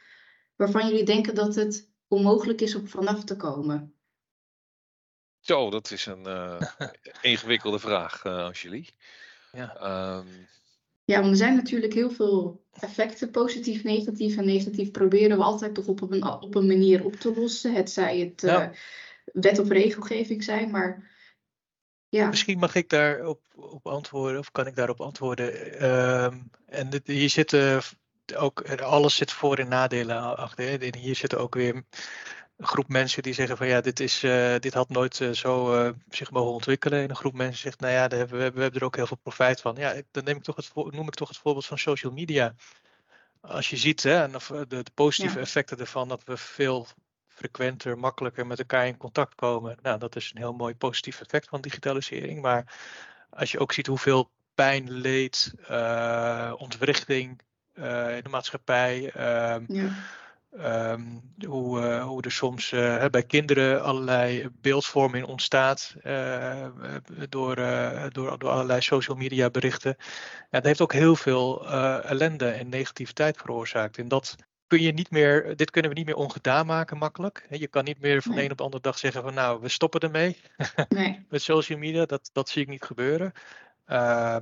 waarvan 0.57 0.89
jullie 0.89 1.05
denken 1.05 1.35
dat 1.35 1.55
het 1.55 1.91
onmogelijk 2.09 2.61
is 2.61 2.75
om 2.75 2.89
vanaf 2.89 3.25
te 3.25 3.37
komen? 3.37 3.95
Zo, 5.41 5.71
dat 5.71 5.91
is 5.91 6.07
een 6.07 6.27
eh, 6.27 6.61
ingewikkelde 7.33 7.79
vraag, 7.79 8.25
eh 8.25 8.45
Angelique. 8.45 8.93
Ja. 9.53 9.77
Ehm, 9.77 10.27
Ja, 11.11 11.21
want 11.21 11.31
er 11.31 11.37
zijn 11.37 11.57
natuurlijk 11.57 11.95
heel 11.95 12.11
veel 12.11 12.65
effecten, 12.73 13.31
positief, 13.31 13.85
negatief. 13.85 14.37
En 14.37 14.45
negatief 14.45 14.91
proberen 14.91 15.37
we 15.37 15.43
altijd 15.43 15.75
toch 15.75 15.87
op 15.87 16.01
een, 16.01 16.25
op 16.25 16.55
een 16.55 16.67
manier 16.67 17.05
op 17.05 17.15
te 17.15 17.35
lossen. 17.35 17.75
Het 17.75 17.91
zij 17.91 18.19
het 18.19 18.45
eh, 18.45 18.69
wet 19.33 19.59
of 19.59 19.69
regelgeving 19.69 20.45
zijn, 20.45 20.71
maar 20.71 21.11
ja. 22.09 22.29
Misschien 22.29 22.59
mag 22.59 22.75
ik 22.75 22.89
daarop 22.89 23.41
op 23.55 23.87
antwoorden, 23.87 24.39
of 24.39 24.51
kan 24.51 24.67
ik 24.67 24.77
daarop 24.77 25.01
antwoorden. 25.01 25.79
Ehm, 25.79 26.39
en 26.67 26.91
dit, 26.91 27.07
hier 27.07 27.31
zitten 27.31 27.83
ook, 28.37 28.81
alles 28.81 29.17
zit 29.17 29.33
voor- 29.33 29.59
en 29.59 29.69
nadelen 29.69 30.37
achter. 30.37 30.83
En 30.83 30.97
hier 30.97 31.17
zitten 31.17 31.39
ook 31.39 31.55
weer 31.55 31.83
een 32.61 32.67
groep 32.67 32.89
mensen 32.89 33.23
die 33.23 33.33
zeggen 33.33 33.57
van 33.57 33.67
ja, 33.67 33.81
dit, 33.81 34.01
is, 34.01 34.23
eh, 34.23 34.55
dit 34.59 34.75
had 34.75 34.89
nooit 34.89 35.21
eh, 35.21 35.31
zo 35.31 35.75
eh, 35.75 35.91
zich 36.09 36.31
mogen 36.31 36.53
ontwikkelen. 36.53 37.03
En 37.03 37.11
een 37.11 37.17
groep 37.17 37.35
mensen 37.35 37.61
zegt, 37.61 37.81
nou 37.81 37.93
ja, 37.93 38.09
daar 38.09 38.19
hebben 38.19 38.39
we, 38.39 38.51
we 38.51 38.61
hebben 38.61 38.81
er 38.81 38.87
ook 38.87 38.97
heel 38.97 39.07
veel 39.07 39.17
profijt 39.23 39.61
van. 39.61 39.75
Ja, 39.77 39.95
dan 40.11 40.25
neem 40.25 40.37
ik 40.37 40.43
toch 40.43 40.57
het, 40.57 40.71
noem 40.75 41.07
ik 41.07 41.15
toch 41.15 41.29
het 41.29 41.37
voorbeeld 41.39 41.67
van 41.67 41.79
social 41.79 42.13
media. 42.13 42.55
Als 43.41 43.71
je 43.71 43.77
ziet 43.77 44.03
hè, 44.03 44.23
en 44.23 44.33
de, 44.33 44.67
de 44.69 44.85
positieve 44.95 45.37
Ja. 45.39 45.45
effecten 45.45 45.79
ervan, 45.79 46.09
dat 46.09 46.25
we 46.25 46.37
veel 46.37 46.87
frequenter, 47.29 47.99
makkelijker 47.99 48.47
met 48.47 48.59
elkaar 48.59 48.87
in 48.87 48.97
contact 48.97 49.35
komen. 49.35 49.79
Nou, 49.83 49.99
dat 49.99 50.17
is 50.17 50.31
een 50.35 50.41
heel 50.41 50.53
mooi 50.53 50.75
positief 50.75 51.21
effect 51.21 51.49
van 51.49 51.61
digitalisering. 51.61 52.43
Maar 52.43 52.75
als 53.31 53.53
je 53.53 53.59
ook 53.59 53.73
ziet 53.73 53.87
hoeveel 53.87 54.31
pijn, 54.55 54.91
leed, 54.91 55.55
ontwrichting 56.57 57.41
in 57.75 58.21
de 58.23 58.29
maatschappij. 58.31 59.11
Ehm, 59.13 59.65
ja 59.67 59.89
Ehm, 60.57 61.03
hoe, 61.47 61.81
uh, 61.81 62.05
hoe 62.05 62.23
er 62.23 62.33
soms 62.33 62.73
uh, 62.73 63.05
bij 63.07 63.23
kinderen 63.23 63.83
allerlei 63.83 64.49
beeldvorming 64.61 65.27
ontstaat 65.27 65.95
uh, 66.05 66.67
door, 67.29 67.55
door, 68.13 68.39
door 68.39 68.51
allerlei 68.51 68.81
social 68.81 69.17
media 69.17 69.51
berichten. 69.51 69.97
Ja, 69.99 70.47
dat 70.51 70.65
heeft 70.65 70.81
ook 70.81 70.93
heel 70.93 71.17
veel 71.17 71.69
ellende 72.03 72.49
en 72.49 72.69
negativiteit 72.69 73.37
veroorzaakt. 73.37 73.99
En 73.99 74.09
dat 74.09 74.37
kun 74.67 74.81
je 74.81 74.93
niet 74.93 75.11
meer, 75.11 75.57
dit 75.57 75.71
kunnen 75.71 75.91
we 75.91 75.97
niet 75.97 76.07
meer 76.07 76.17
ongedaan 76.17 76.67
maken 76.67 76.99
makkelijk. 76.99 77.47
Je 77.51 77.69
kan 77.69 77.85
niet 77.85 78.01
meer 78.01 78.23
van 78.23 78.35
de 78.35 78.45
een 78.45 78.51
op 78.51 78.57
de 78.57 78.65
andere 78.65 78.83
dag 78.83 78.99
zeggen 78.99 79.23
van 79.23 79.35
nou, 79.35 79.61
we 79.61 79.69
stoppen 79.69 80.01
ermee 80.01 80.37
nee. 80.89 81.27
met 81.29 81.43
social 81.43 81.79
media. 81.79 82.07
Dat, 82.07 82.31
dat 82.33 82.49
zie 82.49 82.63
ik 82.63 82.69
niet 82.69 82.85
gebeuren. 82.85 83.33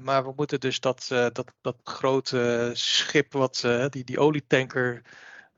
maar 0.00 0.25
we 0.25 0.33
moeten 0.37 0.61
dus 0.61 0.81
dat, 0.81 1.07
dat, 1.09 1.45
dat 1.61 1.77
grote 1.83 2.71
schip, 2.75 3.33
wat, 3.33 3.65
die, 3.91 4.05
die 4.05 4.19
olietanker 4.19 5.03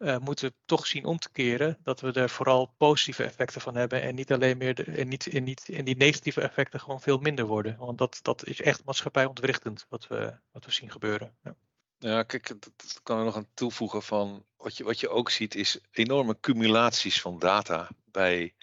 uh, 0.01 0.19
moeten 0.19 0.55
toch 0.65 0.87
zien 0.87 1.05
om 1.05 1.19
te 1.19 1.31
keren 1.31 1.79
dat 1.83 2.01
we 2.01 2.13
er 2.13 2.31
vooral 2.31 2.75
positieve 2.77 3.25
effecten 3.25 3.61
van 3.61 3.77
hebben 3.77 4.03
en 4.03 4.15
niet 4.15 4.33
alleen 4.33 4.59
meer 4.59 4.99
en 4.99 5.09
niet, 5.09 5.27
en 5.27 5.45
niet 5.45 5.85
die 5.85 5.97
negatieve 5.97 6.41
effecten 6.41 6.81
gewoon 6.81 7.01
veel 7.01 7.19
minder 7.19 7.47
worden. 7.47 7.77
Want 7.79 7.99
dat, 7.99 8.19
dat 8.23 8.47
is 8.47 8.61
echt 8.61 8.85
maatschappijontwrichtend 8.85 9.87
wat 9.89 10.07
we, 10.07 10.39
wat 10.53 10.65
we 10.65 10.73
zien 10.73 10.91
gebeuren. 10.91 11.37
Ja. 11.43 11.57
Ja, 12.03 12.23
kijk, 12.23 12.49
dat 12.49 13.01
kan 13.03 13.19
er 13.19 13.25
nog 13.25 13.37
aan 13.37 13.55
toevoegen 13.55 14.03
van 14.03 14.47
wat 14.57 14.77
je, 14.77 14.85
wat 14.85 15.01
je 15.01 15.09
ook 15.09 15.31
ziet 15.31 15.55
is 15.55 15.81
enorme 15.91 16.41
cumulaties 16.41 17.21
van 17.21 17.39
data 17.39 17.89
bij 18.05 18.55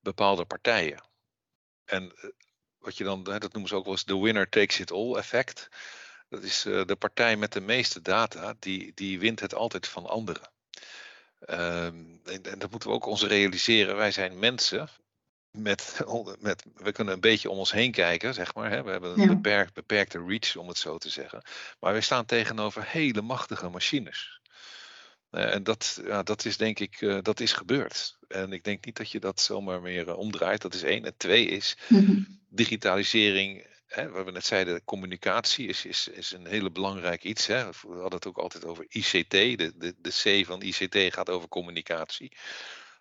bepaalde 0.00 0.44
partijen. 0.44 1.02
En 1.84 2.12
eh, 2.16 2.30
wat 2.78 2.96
je 2.96 3.04
dan, 3.04 3.24
dat 3.24 3.52
noemen 3.52 3.68
ze 3.68 3.74
ook 3.74 3.84
wel 3.84 3.92
eens 3.92 4.04
de 4.04 4.18
winner 4.18 4.48
takes 4.48 4.80
it 4.80 4.92
all 4.92 5.14
effect. 5.14 5.68
Dat 6.28 6.42
is 6.42 6.66
uh, 6.66 6.84
de 6.84 6.96
partij 6.96 7.36
met 7.36 7.52
de 7.52 7.60
meeste 7.60 8.00
data, 8.00 8.54
die, 8.58 8.94
die 8.94 9.18
wint 9.18 9.40
het 9.40 9.54
altijd 9.54 9.88
van 9.88 10.06
anderen. 10.06 10.50
Um, 11.40 12.20
en, 12.24 12.42
en, 12.42 12.58
dat 12.58 12.70
moeten 12.70 12.88
we 12.88 12.94
ook 12.94 13.06
ons 13.06 13.22
realiseren. 13.22 13.96
Wij 13.96 14.10
zijn 14.10 14.38
mensen 14.38 14.88
met, 15.50 16.00
met, 16.38 16.64
we 16.74 16.92
kunnen 16.92 17.14
een 17.14 17.20
beetje 17.20 17.50
om 17.50 17.58
ons 17.58 17.72
heen 17.72 17.92
kijken, 17.92 18.34
zeg 18.34 18.54
maar. 18.54 18.70
Hè. 18.70 18.82
We 18.82 18.90
hebben 18.90 19.20
een 19.20 19.26
beperkt, 19.26 19.74
beperkte 19.74 20.24
reach, 20.26 20.56
om 20.56 20.68
het 20.68 20.78
zo 20.78 20.98
te 20.98 21.10
zeggen. 21.10 21.42
Maar 21.80 21.92
we 21.92 22.00
staan 22.00 22.24
tegenover 22.24 22.84
hele 22.86 23.22
machtige 23.22 23.68
machines. 23.68 24.40
Uh, 25.30 25.54
en 25.54 25.62
dat, 25.62 26.00
ja, 26.04 26.22
dat 26.22 26.44
is 26.44 26.56
denk 26.56 26.78
ik, 26.78 27.00
uh, 27.00 27.18
dat 27.22 27.40
is 27.40 27.52
gebeurd. 27.52 28.18
En 28.28 28.52
ik 28.52 28.64
denk 28.64 28.84
niet 28.84 28.96
dat 28.96 29.10
je 29.10 29.20
dat 29.20 29.40
zomaar 29.40 29.80
meer 29.80 30.08
uh, 30.08 30.18
omdraait. 30.18 30.62
Dat 30.62 30.74
is 30.74 30.82
één. 30.82 31.04
En 31.04 31.16
twee 31.16 31.46
is, 31.46 31.76
mm 31.88 31.98
-hmm. 32.06 32.40
digitalisering 32.48 33.66
hè, 33.88 34.10
wat 34.10 34.24
we 34.24 34.30
net 34.30 34.44
zeiden, 34.44 34.84
communicatie 34.84 35.68
is, 35.68 35.84
is, 35.84 36.08
is 36.08 36.32
een 36.32 36.46
hele 36.46 36.70
belangrijk 36.70 37.24
iets. 37.24 37.46
Hè. 37.46 37.66
We 37.66 37.88
hadden 37.88 38.14
het 38.14 38.26
ook 38.26 38.38
altijd 38.38 38.64
over 38.64 38.84
ICT. 38.88 39.30
De, 39.30 39.72
de, 39.76 39.94
de 39.98 40.40
C 40.42 40.46
van 40.46 40.62
ICT 40.62 41.14
gaat 41.14 41.30
over 41.30 41.48
communicatie. 41.48 42.36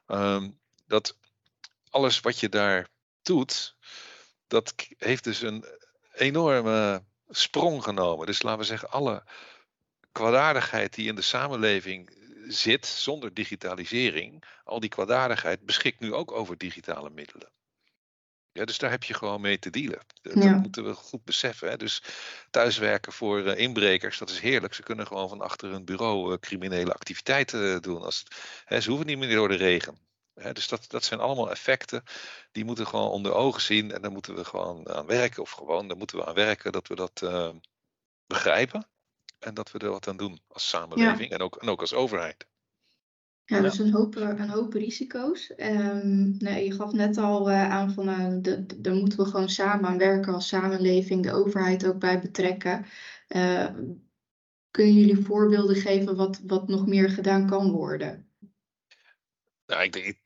Um, 0.07 0.59
dat 0.85 1.17
alles 1.89 2.19
wat 2.19 2.39
je 2.39 2.49
daar 2.49 2.87
doet, 3.21 3.75
dat 4.47 4.73
heeft 4.97 5.23
dus 5.23 5.41
een 5.41 5.65
enorme 6.13 7.03
sprong 7.29 7.83
genomen. 7.83 8.25
Dus 8.25 8.41
laten 8.41 8.59
we 8.59 8.65
zeggen, 8.65 8.89
alle 8.89 9.23
kwaadaardigheid 10.11 10.93
die 10.93 11.07
in 11.07 11.15
de 11.15 11.21
samenleving 11.21 12.15
zit 12.47 12.85
zonder 12.85 13.33
digitalisering, 13.33 14.43
al 14.63 14.79
die 14.79 14.89
kwaadaardigheid 14.89 15.65
beschikt 15.65 15.99
nu 15.99 16.13
ook 16.13 16.31
over 16.31 16.57
digitale 16.57 17.09
middelen. 17.09 17.51
Ja, 18.57 18.65
dus 18.65 18.77
daar 18.77 18.89
heb 18.89 19.03
je 19.03 19.13
gewoon 19.13 19.41
mee 19.41 19.59
te 19.59 19.69
dealen. 19.69 19.99
Dat, 20.21 20.35
moeten 20.35 20.83
we 20.83 20.93
goed 20.93 21.23
beseffen. 21.23 21.69
Hè? 21.69 21.77
Dus 21.77 22.03
thuiswerken 22.49 23.13
voor 23.13 23.39
uh, 23.39 23.57
inbrekers, 23.57 24.17
dat 24.17 24.29
is 24.29 24.39
heerlijk. 24.39 24.73
Ze 24.73 24.83
kunnen 24.83 25.07
gewoon 25.07 25.29
van 25.29 25.41
achter 25.41 25.69
hun 25.69 25.85
bureau 25.85 26.31
uh, 26.31 26.37
criminele 26.39 26.93
activiteiten 26.93 27.61
uh, 27.63 27.79
doen. 27.79 28.01
Als, 28.01 28.23
hè, 28.65 28.81
ze 28.81 28.89
hoeven 28.89 29.07
niet 29.07 29.17
meer 29.17 29.35
door 29.35 29.47
de 29.47 29.55
regen. 29.55 29.97
Hè? 30.33 30.53
Dus 30.53 30.67
dat, 30.67 30.85
dat 30.89 31.03
zijn 31.03 31.19
allemaal 31.19 31.51
effecten 31.51 32.03
die 32.51 32.65
moeten 32.65 32.87
gewoon 32.87 33.09
onder 33.09 33.33
ogen 33.33 33.61
zien. 33.61 33.91
En 33.91 34.01
daar 34.01 34.11
moeten 34.11 34.35
we 34.35 34.45
gewoon 34.45 34.89
aan 34.89 35.05
werken. 35.05 35.41
Of 35.41 35.51
gewoon, 35.51 35.87
daar 35.87 35.97
moeten 35.97 36.17
we 36.17 36.25
aan 36.25 36.33
werken 36.33 36.71
dat 36.71 36.87
we 36.87 36.95
dat 36.95 37.21
begrijpen. 38.25 38.87
En 39.39 39.53
dat 39.53 39.71
we 39.71 39.79
er 39.79 39.89
wat 39.89 40.07
aan 40.07 40.17
doen 40.17 40.41
als 40.47 40.69
samenleving 40.69 41.29
ja. 41.29 41.35
en, 41.35 41.41
ook, 41.41 41.55
en 41.55 41.69
ook 41.69 41.81
als 41.81 41.93
overheid. 41.93 42.47
Ja, 43.47 43.61
dus 43.61 43.79
een 43.79 43.91
hoop, 43.91 44.15
eh, 44.15 44.27
een 44.27 44.49
hoop 44.49 44.73
risico's. 44.73 45.53
Um, 45.57 46.35
nou, 46.37 46.57
je 46.57 46.71
gaf 46.71 46.91
net 46.91 47.17
al 47.17 47.49
uh, 47.49 47.69
aan 47.69 47.91
van 47.91 48.09
uh, 48.09 48.29
de, 48.41 48.65
de, 48.65 48.81
daar 48.81 48.95
moeten 48.95 49.19
we 49.19 49.25
gewoon 49.25 49.49
samen 49.49 49.89
aan 49.89 49.97
werken 49.97 50.33
als 50.33 50.47
samenleving, 50.47 51.23
de 51.23 51.31
overheid 51.31 51.85
ook 51.85 51.99
bij 51.99 52.21
betrekken. 52.21 52.85
Uh, 53.35 53.69
kunnen 54.71 54.93
jullie 54.93 55.25
voorbeelden 55.25 55.75
geven 55.75 56.15
wat, 56.15 56.41
wat 56.45 56.67
nog 56.67 56.87
meer 56.87 57.09
gedaan 57.09 57.47
kan 57.47 57.71
worden? 57.71 58.26
Nou, 59.67 59.83
ik 59.83 59.93
denk, 59.93 60.17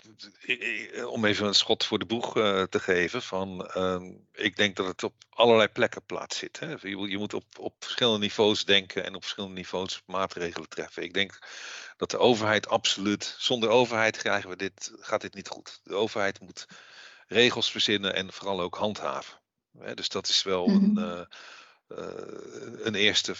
om 1.05 1.25
even 1.25 1.47
een 1.47 1.53
schot 1.53 1.85
voor 1.85 1.99
de 1.99 2.05
boeg 2.05 2.37
uh, 2.37 2.63
te 2.63 2.79
geven, 2.79 3.21
van, 3.21 3.71
uh, 3.75 4.11
ik 4.33 4.55
denk 4.55 4.75
dat 4.75 4.85
het 4.85 5.03
op 5.03 5.13
allerlei 5.29 5.67
plekken 5.67 6.05
plaats 6.05 6.37
zit. 6.37 6.59
Hè. 6.59 6.71
Je, 6.81 6.97
je, 7.09 7.17
moet 7.17 7.33
op, 7.33 7.45
op 7.59 7.75
verschillende 7.79 8.19
niveaus 8.19 8.65
denken 8.65 9.05
en 9.05 9.15
op 9.15 9.21
verschillende 9.21 9.55
niveaus 9.55 10.01
maatregelen 10.05 10.69
treffen. 10.69 11.03
Ik 11.03 11.13
denk 11.13 11.39
dat 11.97 12.11
de 12.11 12.17
overheid 12.17 12.67
absoluut, 12.67 13.35
zonder 13.37 13.69
overheid 13.69 14.17
krijgen 14.17 14.49
we 14.49 14.55
dit, 14.55 14.91
gaat 14.99 15.21
dit 15.21 15.33
niet 15.33 15.47
goed. 15.47 15.79
De 15.83 15.95
overheid 15.95 16.39
moet 16.39 16.67
regels 17.27 17.71
verzinnen 17.71 18.15
en 18.15 18.33
vooral 18.33 18.61
ook 18.61 18.75
handhaven. 18.75 19.39
Hè. 19.79 19.93
Dus 19.93 20.09
dat 20.09 20.27
is 20.27 20.43
wel 20.43 20.67
mm 20.67 20.75
-hmm. 20.75 20.97
een, 20.97 21.27
uh, 21.87 22.85
een 22.85 22.95
eerste 22.95 23.35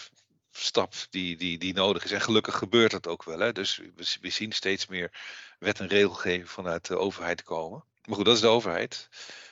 stap 0.51 0.93
die, 1.09 1.37
die, 1.37 1.57
die 1.57 1.73
nodig 1.73 2.03
is. 2.03 2.11
En 2.11 2.21
gelukkig 2.21 2.57
gebeurt 2.57 2.91
dat 2.91 3.07
ook 3.07 3.23
wel. 3.23 3.39
Hè? 3.39 3.51
Dus 3.51 3.81
we, 4.21 4.29
zien 4.29 4.51
steeds 4.51 4.87
meer 4.87 5.11
wet 5.59 5.79
en 5.79 5.87
regelgeving 5.87 6.49
vanuit 6.49 6.87
de 6.87 6.97
overheid 6.97 7.43
komen. 7.43 7.83
Maar 8.05 8.15
goed, 8.15 8.25
dat 8.25 8.35
is 8.35 8.41
de 8.41 8.47
overheid. 8.47 9.09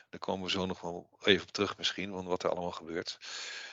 Daar 0.10 0.20
komen 0.20 0.46
we 0.46 0.52
zo 0.52 0.66
nog 0.66 0.82
wel 0.82 1.10
even 1.24 1.42
op 1.42 1.52
terug 1.52 1.78
misschien, 1.78 2.12
want 2.12 2.28
wat 2.28 2.44
er 2.44 2.50
allemaal 2.50 2.72
gebeurt. 2.72 3.18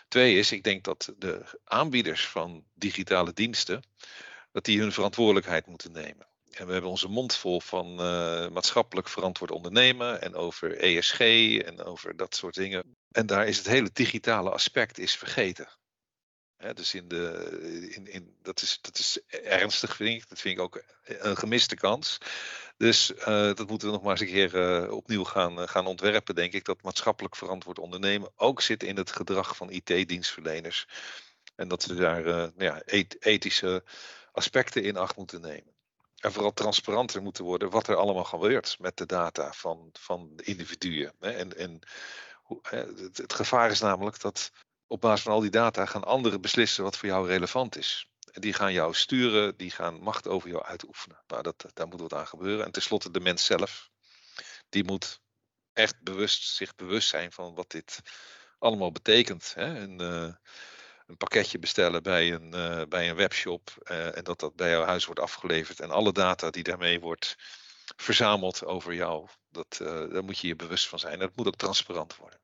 Twee 0.09 0.39
is, 0.39 0.53
ik 0.53 0.63
denk 0.63 0.85
dat 0.85 1.13
de 1.19 1.61
aanbieders 1.65 2.27
van 2.27 2.65
digitale 2.75 3.33
diensten, 3.33 3.83
dat 4.53 4.65
die 4.65 4.81
hun 4.81 4.93
verantwoordelijkheid 4.93 5.67
moeten 5.67 5.93
nemen. 5.93 6.27
En 6.51 6.67
we 6.67 6.73
hebben 6.73 6.91
onze 6.91 7.09
mond 7.09 7.37
vol 7.37 7.61
van 7.61 7.91
uh, 7.91 8.49
maatschappelijk 8.49 9.09
verantwoord 9.09 9.51
ondernemen 9.51 10.23
en 10.23 10.35
over 10.35 10.79
ESG 10.79 11.21
en 11.59 11.83
over 11.83 12.17
dat 12.17 12.35
soort 12.35 12.55
dingen. 12.55 12.97
En 13.11 13.27
daar 13.27 13.47
is 13.47 13.57
het 13.57 13.67
hele 13.67 13.91
digitale 13.93 14.51
aspect 14.51 14.99
is 14.99 15.17
vergeten 15.17 15.69
dus 16.75 16.95
in 16.95 17.09
de, 17.09 17.89
in, 17.95 18.07
in, 18.07 18.37
dat, 18.43 18.63
is, 18.63 18.79
dat 18.81 18.99
is 18.99 19.21
ernstig, 19.43 19.97
vind 19.97 20.23
ik. 20.23 20.29
Dat 20.29 20.41
vind 20.41 20.59
ik 20.59 20.63
ook 20.63 20.83
een 21.05 21.37
gemiste 21.37 21.75
kans. 21.75 22.19
Dus 22.77 23.11
uh, 23.11 23.27
dat 23.27 23.69
moeten 23.69 23.89
we 23.89 23.95
nog 23.95 24.03
maar 24.03 24.11
eens 24.11 24.21
een 24.21 24.27
keer 24.27 24.55
uh, 24.55 24.93
opnieuw 24.93 25.25
gaan, 25.25 25.61
uh, 25.61 25.69
gaan 25.69 25.87
ontwerpen, 25.87 26.35
denk 26.35 26.53
ik. 26.53 26.65
Dat 26.65 26.83
maatschappelijk 26.83 27.37
verantwoord 27.37 27.79
ondernemen 27.79 28.31
ook 28.37 28.61
zit 28.61 28.83
in 28.83 28.97
het 28.97 29.11
gedrag 29.11 29.57
van 29.57 29.71
IT-dienstverleners. 29.71 30.87
En 31.55 31.69
dat 31.69 31.85
we 31.85 31.95
daar 31.95 32.23
nou 32.25 32.53
ja, 32.57 32.83
ethische 33.19 33.85
aspecten 34.33 34.83
in 34.83 34.97
acht 34.97 35.17
moeten 35.17 35.41
nemen. 35.41 35.75
En 36.17 36.33
vooral 36.33 36.53
transparanter 36.53 37.23
moeten 37.23 37.45
worden 37.45 37.71
wat 37.71 37.89
er 37.89 37.97
allemaal 37.97 38.25
gebeurt 38.25 38.77
met 38.81 38.97
de 38.97 39.07
data 39.07 39.53
van, 39.53 39.89
van 39.93 40.31
de 40.37 40.43
individuen. 40.43 41.13
En, 41.21 41.57
en 41.57 41.81
het 43.13 43.33
gevaar 43.33 43.71
is 43.71 43.81
namelijk 43.81 44.21
dat 44.21 44.53
op 44.87 45.01
basis 45.01 45.23
van 45.23 45.33
al 45.33 45.41
die 45.41 45.51
data 45.51 45.87
gaan 45.87 46.05
anderen 46.05 46.41
beslissen 46.41 46.85
wat 46.85 46.97
voor 46.97 47.09
jou 47.09 47.27
relevant 47.27 47.77
is. 47.77 48.09
En 48.33 48.41
die 48.41 48.53
gaan 48.53 48.73
jou 48.73 48.95
sturen, 48.95 49.57
die 49.57 49.71
gaan 49.71 50.01
macht 50.01 50.29
over 50.29 50.49
jou 50.49 50.65
uitoefenen. 50.65 51.23
Nou, 51.27 51.43
dat, 51.43 51.67
daar 51.75 51.89
moet 51.89 52.01
wat 52.01 52.15
aan 52.15 52.27
gebeuren. 52.27 52.65
En 52.65 52.73
tenslotte 52.73 53.11
de 53.11 53.21
mens 53.21 53.45
zelf, 53.45 53.91
die 54.69 54.85
moet 54.85 55.21
echt 55.73 56.03
bewust, 56.03 56.43
zich 56.43 56.75
bewust 56.75 57.09
zijn 57.09 57.33
van 57.33 57.55
wat 57.55 57.71
dit 57.71 58.01
allemaal 58.59 58.93
betekent. 58.93 59.53
Hè? 59.55 59.81
Een, 59.81 60.01
uh, 60.01 60.35
een 61.07 61.17
pakketje 61.17 61.59
bestellen 61.59 62.03
bij 62.03 62.33
een, 62.33 62.55
uh, 62.55 62.83
bij 62.89 63.09
een 63.11 63.17
webshop 63.17 63.71
uh, 63.91 64.17
en 64.17 64.25
dat 64.25 64.41
dat 64.41 64.57
bij 64.57 64.71
jouw 64.71 64.85
huis 64.85 65.05
wordt 65.05 65.21
afgeleverd 65.21 65.81
en 65.81 65.91
alle 65.91 66.13
data 66.13 66.51
die 66.51 66.63
daarmee 66.63 67.01
wordt 67.01 67.37
verzameld 67.97 68.65
over 68.65 68.95
jou, 68.95 69.29
dat, 69.49 69.77
daar 69.79 70.25
moet 70.25 70.39
je 70.39 70.47
je 70.47 70.57
bewust 70.57 70.89
van 70.89 70.99
zijn. 70.99 71.13
En 71.13 71.19
dat 71.19 71.37
moet 71.37 71.47
ook 71.47 71.57
transparant 71.57 72.17
worden. 72.17 72.41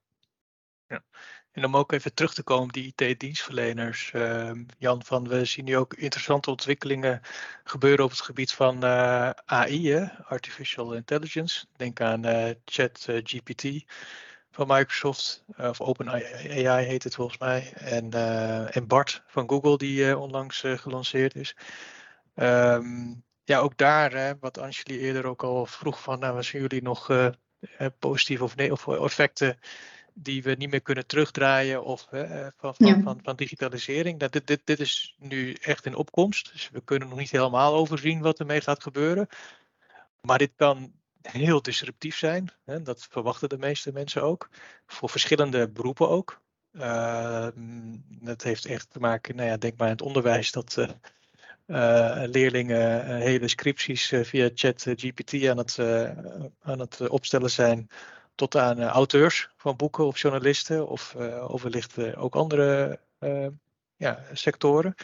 Ja. 0.87 1.05
En 1.53 1.65
om 1.65 1.77
ook 1.77 1.93
even 1.93 2.15
terug 2.15 2.35
te 2.35 2.43
komen 2.43 2.65
op 2.65 2.73
die 2.73 2.93
IT-dienstverleners, 2.97 4.13
uh, 4.15 4.51
Jan, 4.79 5.05
van 5.05 5.29
we 5.29 5.45
zien 5.45 5.65
nu 5.65 5.77
ook 5.77 5.95
interessante 5.95 6.51
ontwikkelingen 6.51 7.21
gebeuren 7.65 8.05
op 8.05 8.11
het 8.11 8.21
gebied 8.21 8.53
van 8.53 8.85
eh, 8.85 9.31
AI? 9.45 10.11
Artificial 10.25 10.95
Intelligence. 10.95 11.67
Denk 11.77 12.01
aan 12.01 12.27
uh, 12.27 12.51
ChatGPT 12.65 13.85
van 14.51 14.67
Microsoft, 14.67 15.45
of 15.57 15.81
OpenAI 15.81 16.85
heet 16.85 17.05
het 17.05 17.15
volgens 17.15 17.39
mij, 17.39 17.73
en, 17.73 18.13
en 18.73 18.87
BART 18.87 19.23
van 19.27 19.49
Google 19.49 19.77
die 19.77 20.19
onlangs 20.19 20.63
gelanceerd 20.65 21.35
is. 21.35 21.57
Um, 22.35 23.25
ja, 23.45 23.59
ook 23.59 23.77
daar, 23.77 24.13
hè, 24.13 24.39
wat 24.41 24.59
Angeli 24.59 24.99
eerder 24.99 25.27
ook 25.27 25.43
al 25.43 25.67
vroeg 25.67 26.03
van, 26.03 26.19
nou, 26.19 26.43
zien 26.43 26.61
jullie 26.61 26.83
nog 26.83 27.31
positieve 27.99 28.45
of, 28.45 28.89
of 28.89 29.05
effecten 29.05 29.59
die 30.15 30.43
we 30.43 30.55
niet 30.55 30.71
meer 30.71 30.83
kunnen 30.83 31.07
terugdraaien 31.07 31.85
of 31.85 32.07
van, 32.57 32.75
van, 32.75 33.03
van, 33.03 33.21
van, 33.23 33.37
digitalisering. 33.37 34.19
Dat 34.19 34.33
dit, 34.33 34.47
dit, 34.47 34.61
dit 34.65 34.81
is 34.81 35.17
nu 35.19 35.53
echt 35.53 35.87
in 35.87 35.95
opkomst. 35.95 36.53
Dus 36.53 36.71
we 36.73 36.85
kunnen 36.85 37.09
nog 37.09 37.19
niet 37.19 37.31
helemaal 37.31 37.75
overzien 37.75 38.21
wat 38.21 38.39
ermee 38.39 38.61
gaat 38.61 38.83
gebeuren. 38.83 39.29
Maar 40.21 40.39
dit 40.39 40.53
kan 40.57 40.93
heel 41.23 41.63
disruptief 41.63 42.17
zijn. 42.17 42.53
Hè? 42.65 42.83
Dat 42.83 43.07
verwachten 43.11 43.49
de 43.49 43.59
meeste 43.59 43.93
mensen 43.93 44.23
ook. 44.23 44.49
Voor 44.87 45.09
verschillende 45.09 45.69
beroepen 45.69 46.09
ook. 46.09 46.41
Uh, 46.73 47.49
dat 48.09 48.43
heeft 48.43 48.67
echt 48.67 48.91
te 48.91 48.99
maken, 48.99 49.37
nou 49.37 49.49
ja, 49.49 49.57
denk 49.57 49.77
maar 49.77 49.87
aan 49.87 49.93
het 49.93 50.03
onderwijs, 50.03 50.53
dat 50.53 50.77
uh, 50.79 50.89
uh, 51.67 52.23
leerlingen 52.27 53.17
hele 53.17 53.49
scripties 53.49 54.13
via 54.23 54.51
ChatGPT 54.55 55.47
aan 55.47 55.59
het, 55.59 55.79
aan 56.61 56.79
het 56.79 57.09
opstellen 57.09 57.51
zijn 57.51 57.89
tot 58.35 58.57
aan 58.57 58.83
auteurs 58.83 59.49
van 59.57 59.77
boeken 59.77 60.05
of 60.05 60.19
journalisten 60.19 60.89
of, 60.89 61.15
of 61.47 61.63
wellicht 61.63 62.17
ook 62.17 62.35
andere 62.35 63.01
ja, 63.97 64.25
sectoren. 64.33 64.95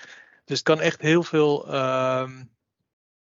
Dus 0.45 0.59
het 0.59 0.63
kan 0.63 0.81
echt 0.81 1.01
heel 1.01 1.23
veel 1.23 1.67
ehm, 1.69 2.45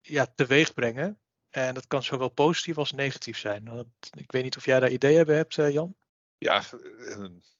ja, 0.01 0.27
teweeg 0.35 0.75
brengen. 0.75 1.19
En 1.51 1.75
dat 1.75 1.87
kan 1.87 2.03
zowel 2.03 2.29
positief 2.29 2.79
als 2.79 2.93
negatief 2.93 3.39
zijn. 3.39 3.91
Ik 4.11 4.33
weet 4.33 4.43
niet 4.43 4.57
of 4.57 4.65
jij 4.65 4.81
daar 4.81 4.91
ideeën 4.91 5.25
bij 5.25 5.37
hebt, 5.37 5.55
Jan? 5.55 5.95
Ja, 6.39 6.63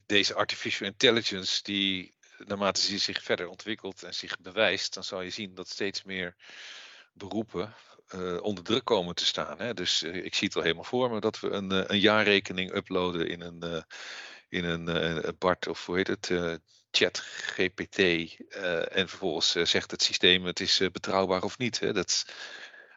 deze 0.07 0.35
artificial 0.35 0.89
intelligence, 0.89 1.63
die 1.63 2.15
naarmate 2.39 2.81
ze 2.81 2.99
zich 2.99 3.23
verder 3.23 3.49
ontwikkelt 3.49 4.03
en 4.03 4.15
zich 4.15 4.41
bewijst, 4.41 4.95
dan 4.95 5.05
zal 5.05 5.21
je 5.21 5.31
zien 5.31 5.55
dat 5.55 5.69
steeds 5.69 6.03
meer 6.03 6.35
beroepen 7.13 7.75
uh, 8.15 8.43
onder 8.43 8.65
druk 8.65 8.85
komen 8.85 9.15
te 9.15 9.27
staan. 9.27 9.59
Hè? 9.59 9.75
Dus 9.75 10.03
uh, 10.03 10.25
ik 10.25 10.35
zie 10.35 10.45
het 10.45 10.55
wel 10.55 10.63
helemaal 10.63 10.85
voor 10.85 11.11
me 11.11 11.21
dat 11.21 11.41
we 11.41 11.51
een, 11.51 11.73
uh, 11.73 11.83
een 11.87 11.99
jaarrekening 11.99 12.75
uploaden 12.75 13.29
in 13.29 13.41
een, 13.41 13.85
in 14.49 14.65
een 14.65 15.35
BART 15.39 15.67
of 15.67 15.87
hoe 15.87 15.97
heet 15.97 16.07
het, 16.07 16.61
chat 16.91 17.19
GPT. 17.19 17.99
en 18.91 19.09
vervolgens 19.09 19.53
zegt 19.53 19.91
het 19.91 20.03
systeem 20.03 20.45
het 20.45 20.61
is 20.61 20.79
betrouwbaar 20.93 21.43
of 21.43 21.59
niet. 21.59 21.79
Hè? 21.79 21.93
Dat, 21.93 22.25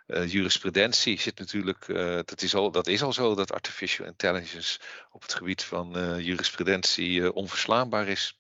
jurisprudentie 0.06 1.20
zit 1.20 1.40
natuurlijk, 1.40 1.86
dat, 2.26 2.42
is 2.42 2.56
al, 2.56 2.72
dat 2.72 2.88
is 2.88 3.02
al 3.02 3.14
zo 3.14 3.36
dat 3.36 3.52
artificial 3.52 4.08
intelligence 4.08 4.80
op 5.12 5.22
het 5.22 5.34
gebied 5.34 5.64
van 5.64 6.18
jurisprudentie 6.24 7.34
onverslaanbaar 7.34 8.08
is. 8.08 8.38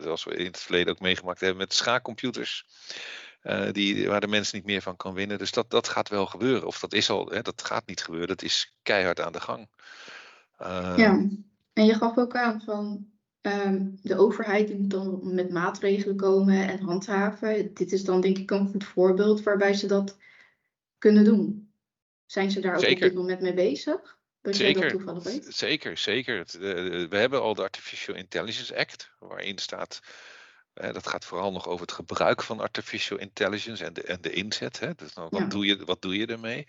Zoals 0.00 0.24
we 0.24 0.36
in 0.36 0.46
het 0.46 0.60
verleden 0.60 0.92
ook 0.92 1.00
meegemaakt 1.00 1.40
hebben 1.40 1.58
met 1.58 1.74
schaakcomputers. 1.74 2.64
Die, 3.72 4.08
waar 4.08 4.20
de 4.20 4.26
mens 4.26 4.52
niet 4.52 4.64
meer 4.64 4.82
van 4.82 4.96
kan 4.96 5.14
winnen. 5.14 5.38
Dus 5.38 5.52
dat, 5.52 5.70
dat 5.70 5.88
gaat 5.88 6.08
wel 6.08 6.26
gebeuren. 6.26 6.66
Of 6.66 6.78
dat 6.78 6.92
is 6.92 7.10
al, 7.10 7.26
hè, 7.26 7.42
dat 7.42 7.62
gaat 7.64 7.86
niet 7.86 8.02
gebeuren. 8.02 8.28
Dat 8.28 8.42
is 8.42 8.76
keihard 8.82 9.20
aan 9.20 9.32
de 9.32 9.40
gang. 9.40 9.68
ja, 10.96 11.26
en 11.72 11.86
je 11.86 11.94
gaf 11.94 12.18
ook 12.18 12.36
aan 12.36 12.60
van 12.60 13.06
um, 13.42 13.98
de 14.02 14.16
overheid 14.16 14.78
moet 14.78 14.90
dan 14.90 15.34
met 15.34 15.50
maatregelen 15.50 16.16
komen 16.16 16.68
en 16.68 16.80
handhaven. 16.80 17.74
Dit 17.74 17.92
is 17.92 18.04
dan 18.04 18.20
denk 18.20 18.38
ik 18.38 18.50
een 18.50 18.68
goed 18.68 18.84
voorbeeld 18.84 19.42
waarbij 19.42 19.74
ze 19.74 19.86
dat 19.86 20.16
kunnen 20.98 21.24
doen. 21.24 21.72
Zijn 22.26 22.50
ze 22.50 22.60
daar 22.60 22.76
ook 22.76 22.90
op 22.90 22.98
dit 22.98 23.14
moment 23.14 23.40
mee 23.40 23.54
bezig? 23.54 24.18
Dat 24.40 24.56
zeker, 24.56 24.82
dat 24.82 24.90
toevallig 24.90 25.22
weet? 25.22 25.46
zeker, 25.48 25.98
zeker. 25.98 26.38
Uh, 26.38 27.08
we 27.08 27.16
hebben 27.16 27.40
al 27.40 27.54
de 27.54 27.62
Artificial 27.62 28.16
Intelligence 28.16 28.76
Act, 28.76 29.10
waarin 29.18 29.58
staat, 29.58 30.00
dat 30.74 31.06
gaat 31.06 31.24
vooral 31.24 31.52
nog 31.52 31.66
over 31.66 31.80
het 31.80 31.94
gebruik 31.94 32.42
van 32.42 32.60
artificial 32.60 33.18
intelligence 33.18 33.84
en 33.84 33.92
de, 33.92 34.02
en 34.02 34.20
de 34.20 34.32
inzet. 34.32 34.80
Hè? 34.80 34.94
Dus 34.94 35.12
nou, 35.14 35.28
wat, 35.30 35.40
ja. 35.40 35.46
doe 35.46 35.66
je, 35.66 35.84
wat 35.84 36.02
doe 36.02 36.16
je 36.16 36.26
ermee? 36.26 36.66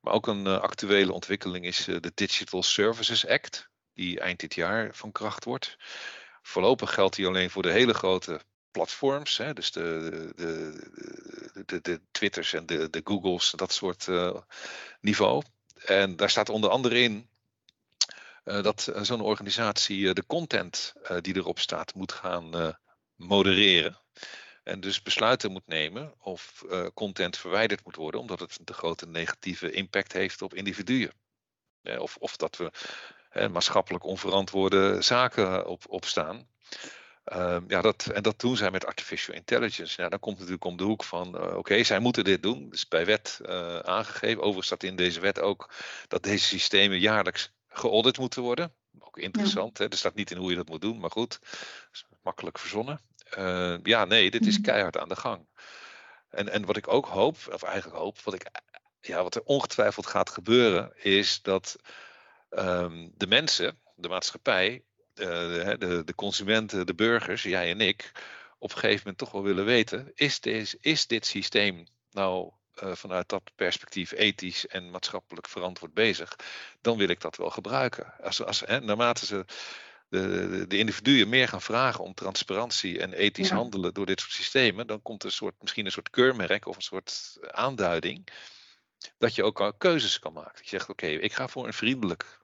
Maar 0.00 0.12
ook 0.12 0.26
een 0.26 0.46
uh, 0.46 0.60
actuele 0.60 1.12
ontwikkeling 1.12 1.64
is 1.64 1.84
de 1.84 2.12
Digital 2.14 2.62
Services 2.62 3.26
Act, 3.26 3.68
die 3.94 4.20
eind 4.20 4.40
dit 4.40 4.54
jaar 4.54 4.94
van 4.94 5.12
kracht 5.12 5.44
wordt. 5.44 5.76
Voorlopig 6.42 6.94
geldt 6.94 7.16
die 7.16 7.26
alleen 7.26 7.50
voor 7.50 7.62
de 7.62 7.70
hele 7.70 7.94
grote 7.94 8.40
platforms, 8.70 9.36
hè, 9.36 9.52
dus 9.52 9.72
de, 9.72 10.32
de, 10.36 11.64
de, 11.66 11.80
de, 11.80 12.00
Twitters 12.10 12.52
en 12.52 12.66
de, 12.66 12.90
de 12.90 13.00
Googles, 13.04 13.50
dat 13.50 13.72
soort 13.72 14.06
uh, 14.06 14.36
niveau. 15.00 15.42
En 15.84 16.16
daar 16.16 16.30
staat 16.30 16.48
onder 16.48 16.70
andere 16.70 17.00
in 17.00 17.28
uh, 18.44 18.62
dat 18.62 18.92
zo'n 19.00 19.20
organisatie 19.20 20.14
de 20.14 20.26
content 20.26 20.92
die 21.20 21.36
erop 21.36 21.58
staat 21.58 21.94
moet 21.94 22.12
gaan 22.12 22.76
modereren. 23.20 23.98
En 24.64 24.80
dus 24.80 25.02
besluiten 25.02 25.52
moet 25.52 25.66
nemen 25.66 26.14
of 26.18 26.64
content 26.94 27.36
verwijderd 27.36 27.84
moet 27.84 27.96
worden, 27.96 28.20
omdat 28.20 28.40
het 28.40 28.58
een 28.58 28.64
te 28.64 28.72
grote 28.72 29.06
negatieve 29.06 29.70
impact 29.70 30.12
heeft 30.12 30.42
op 30.42 30.54
individuen. 30.54 31.12
of, 31.98 32.16
of 32.16 32.36
dat 32.36 32.56
we 32.56 32.70
maatschappelijk 33.48 34.04
onverantwoorde 34.04 35.02
zaken 35.02 35.66
op, 35.66 35.84
opstaan. 35.88 36.48
Um, 37.32 37.64
ja, 37.68 37.80
dat, 37.80 38.06
en 38.06 38.22
dat 38.22 38.40
doen 38.40 38.56
zij 38.56 38.70
met 38.70 38.86
artificial 38.86 39.36
intelligence. 39.36 40.02
Ja, 40.02 40.08
dan 40.08 40.18
komt 40.18 40.38
het 40.38 40.48
natuurlijk 40.48 40.70
om 40.70 40.76
de 40.76 40.84
hoek 40.84 41.04
van, 41.04 41.36
uh, 41.36 41.56
oké, 41.56 41.84
zij 41.84 41.98
moeten 41.98 42.24
dit 42.24 42.42
doen. 42.42 42.70
Dus 42.70 42.88
bij 42.88 43.06
wet 43.06 43.40
aangegeven. 43.82 44.38
Overigens 44.38 44.66
staat 44.66 44.82
in 44.82 44.96
deze 44.96 45.20
wet 45.20 45.40
ook 45.40 45.74
dat 46.08 46.22
deze 46.22 46.44
systemen 46.44 46.98
jaarlijks 46.98 47.52
geaudit 47.68 48.18
moeten 48.18 48.42
worden. 48.42 48.74
Ook 48.98 49.18
interessant, 49.18 49.78
ja. 49.78 49.84
hè? 49.84 49.90
er 49.90 49.96
staat 49.96 50.14
niet 50.14 50.30
in 50.30 50.36
hoe 50.36 50.50
je 50.50 50.56
dat 50.56 50.68
moet 50.68 50.80
doen, 50.80 50.98
maar 50.98 51.10
goed, 51.10 51.38
makkelijk 52.22 52.58
verzonnen. 52.58 53.00
Uh, 53.38 53.76
ja, 53.82 54.04
nee, 54.04 54.30
dit 54.30 54.46
is 54.46 54.54
mhm. 54.54 54.62
keihard 54.62 54.98
aan 54.98 55.08
de 55.08 55.16
gang. 55.16 55.46
En, 56.30 56.48
en 56.48 56.64
wat 56.64 56.76
ik 56.76 56.88
ook 56.88 57.06
hoop, 57.06 57.36
of 57.52 57.62
eigenlijk 57.62 57.98
hoop, 57.98 58.20
wat, 58.20 58.34
ik, 58.34 58.50
ja, 59.00 59.22
wat 59.22 59.34
er 59.34 59.42
ongetwijfeld 59.44 60.06
gaat 60.06 60.30
gebeuren, 60.30 60.92
is 60.96 61.42
dat 61.42 61.76
um, 62.50 63.12
de 63.16 63.26
mensen, 63.26 63.78
de 63.94 64.08
maatschappij, 64.08 64.82
de, 65.14 65.76
de, 65.78 66.04
de, 66.04 66.14
consumenten, 66.14 66.86
de 66.86 66.94
burgers, 66.94 67.42
jij 67.42 67.70
en 67.70 67.80
ik, 67.80 68.12
op 68.58 68.70
een 68.70 68.78
gegeven 68.78 68.98
moment 68.98 69.18
toch 69.18 69.30
wel 69.30 69.42
willen 69.42 69.64
weten: 69.64 70.12
is, 70.14 70.40
deze, 70.40 70.78
is 70.80 71.06
dit 71.06 71.26
systeem 71.26 71.86
nou 72.10 72.52
uh, 72.82 72.94
vanuit 72.94 73.28
dat 73.28 73.50
perspectief 73.54 74.12
ethisch 74.12 74.66
en 74.66 74.90
maatschappelijk 74.90 75.48
verantwoord 75.48 75.94
bezig? 75.94 76.36
Dan 76.80 76.98
wil 76.98 77.08
ik 77.08 77.20
dat 77.20 77.36
wel 77.36 77.50
gebruiken. 77.50 78.12
Als, 78.22 78.44
als, 78.44 78.60
hè, 78.60 78.80
naarmate 78.80 79.26
ze 79.26 79.44
de, 80.10 80.64
de, 80.68 80.78
individuen 80.78 81.28
meer 81.28 81.48
gaan 81.48 81.62
vragen 81.62 82.04
om 82.04 82.14
transparantie 82.14 82.98
en 82.98 83.12
ethisch 83.12 83.48
ja. 83.48 83.54
handelen 83.54 83.94
door 83.94 84.06
dit 84.06 84.20
soort 84.20 84.32
systemen, 84.32 84.86
dan 84.86 85.02
komt 85.02 85.22
er 85.22 85.28
een 85.28 85.34
soort, 85.34 85.54
misschien 85.60 85.86
een 85.86 85.92
soort 85.92 86.10
keurmerk 86.10 86.66
of 86.66 86.76
een 86.76 86.82
soort 86.82 87.38
aanduiding. 87.50 88.28
Dat 89.18 89.34
je 89.34 89.44
ook 89.44 89.60
al 89.60 89.74
keuzes 89.74 90.18
kan 90.18 90.32
maken. 90.32 90.60
Je 90.62 90.68
zegt: 90.68 90.88
oké, 90.88 91.04
okay, 91.04 91.16
ik 91.16 91.32
ga 91.32 91.48
voor 91.48 91.66
een 91.66 91.72
vriendelijk 91.72 92.40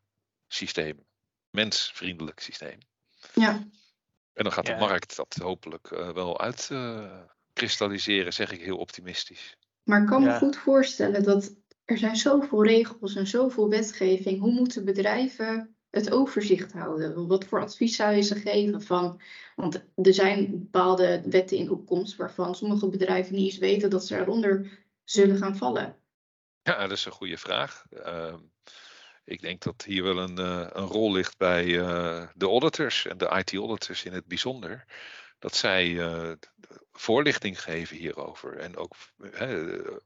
systeem 0.49 1.07
mensvriendelijk 1.51 2.41
systeem. 2.41 2.79
Ja. 3.35 3.51
En 4.33 4.45
dan 4.45 4.53
gaat 4.53 4.67
de 4.67 4.77
markt 4.77 5.17
dat 5.17 5.39
hopelijk 5.43 5.91
uh, 5.91 6.11
wel 6.11 6.41
uitkristalliseren, 6.41 8.27
uh, 8.27 8.33
zeg 8.33 8.53
ik 8.53 8.61
heel 8.61 8.77
optimistisch. 8.77 9.57
Maar 9.83 10.01
ik 10.01 10.07
kan 10.07 10.23
me 10.23 10.39
goed 10.39 10.57
voorstellen 10.57 11.23
dat 11.23 11.57
er 11.85 11.99
zijn 11.99 12.17
zoveel 12.17 12.65
regels 12.65 13.15
en 13.15 13.27
zoveel 13.27 13.69
wetgeving. 13.69 14.41
Hoe 14.41 14.53
moeten 14.53 14.85
bedrijven 14.85 15.76
het 15.97 16.13
overzicht 16.13 16.73
houden? 16.73 17.27
Wat 17.27 17.45
voor 17.45 17.61
advies 17.61 17.97
zou 17.97 18.15
je 18.15 18.23
ze 18.23 18.35
geven? 18.35 18.83
Van, 18.83 19.21
want 19.57 19.85
er 20.03 20.15
zijn 20.15 20.51
bepaalde 20.51 21.23
wetten 21.27 21.57
in 21.57 21.71
opkomst 21.71 22.17
waarvan 22.17 22.55
sommige 22.55 22.89
bedrijven 22.89 23.35
niet 23.35 23.45
eens 23.45 23.59
weten 23.59 23.91
dat 23.91 24.07
ze 24.07 24.19
eronder 24.19 24.85
zullen 25.05 25.37
gaan 25.37 25.57
vallen. 25.57 25.97
Ja, 26.63 26.81
dat 26.87 26.97
is 26.97 27.05
een 27.05 27.13
goede 27.13 27.39
vraag. 27.39 27.85
Uh, 27.93 28.35
ik 29.25 29.41
denk 29.41 29.63
dat 29.63 29.85
hier 29.85 30.03
wel 30.03 30.19
een, 30.19 30.41
uh, 30.41 30.67
een 30.73 30.87
rol 30.87 31.13
ligt 31.13 31.39
bij 31.39 31.65
uh, 31.67 32.27
de 32.35 32.47
auditors 32.47 33.07
en 33.07 33.19
de 33.19 33.43
IT-auditors 33.45 34.05
in 34.05 34.13
het 34.13 34.27
bijzonder. 34.27 34.85
Dat 35.47 35.57
zij 35.57 35.87
uh, 35.87 36.33
voorlichting 36.93 37.63
geven 37.63 37.97
hierover 37.97 38.59
en 38.59 38.77
ook, 38.77 38.95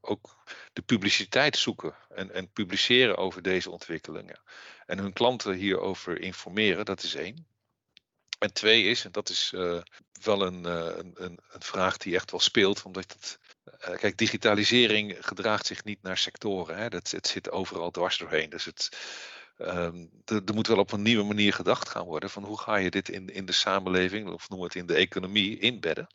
ook 0.01 0.43
de 0.73 0.81
publiciteit 0.81 1.57
zoeken 1.57 1.95
en, 2.09 2.33
en 2.33 2.51
publiceren 2.51 3.17
over 3.17 3.41
deze 3.41 3.71
ontwikkelingen. 3.71 4.39
En 4.85 4.97
hun 4.97 5.13
klanten 5.13 5.53
hierover 5.53 6.21
informeren, 6.21 6.85
dat 6.85 7.03
is 7.03 7.15
één. 7.15 7.47
En 8.39 8.53
twee 8.53 8.83
is, 8.83 9.05
en 9.05 9.11
dat 9.11 9.29
is 9.29 9.49
wel 10.21 10.41
een, 10.41 10.63
een, 10.99 11.13
een, 11.15 11.39
vraag 11.59 11.97
die 11.97 12.15
echt 12.15 12.31
wel 12.31 12.39
speelt, 12.39 12.83
omdat 12.83 13.11
het 13.11 13.39
kijk, 13.99 14.17
digitalisering 14.17 15.17
gedraagt 15.19 15.65
zich 15.65 15.83
niet 15.83 16.01
naar 16.01 16.17
sectoren. 16.17 16.77
Hè. 16.77 16.89
Dat, 16.89 17.11
het 17.11 17.27
zit 17.27 17.51
overal 17.51 17.91
dwars 17.91 18.17
doorheen. 18.17 18.49
Dus 18.49 18.65
het, 18.65 18.89
um, 19.67 20.09
er 20.25 20.53
moet 20.53 20.67
wel 20.67 20.77
op 20.77 20.91
een 20.91 21.01
nieuwe 21.01 21.23
manier 21.23 21.53
gedacht 21.53 21.89
gaan 21.89 22.05
worden. 22.05 22.29
Van 22.29 22.43
hoe 22.43 22.59
ga 22.59 22.75
je 22.75 22.89
dit 22.91 23.09
in, 23.09 23.29
in 23.29 23.45
de 23.45 23.51
samenleving, 23.51 24.29
of 24.29 24.49
noem 24.49 24.61
het 24.61 24.75
in 24.75 24.85
de 24.85 24.95
economie, 24.95 25.59
inbedden. 25.59 26.07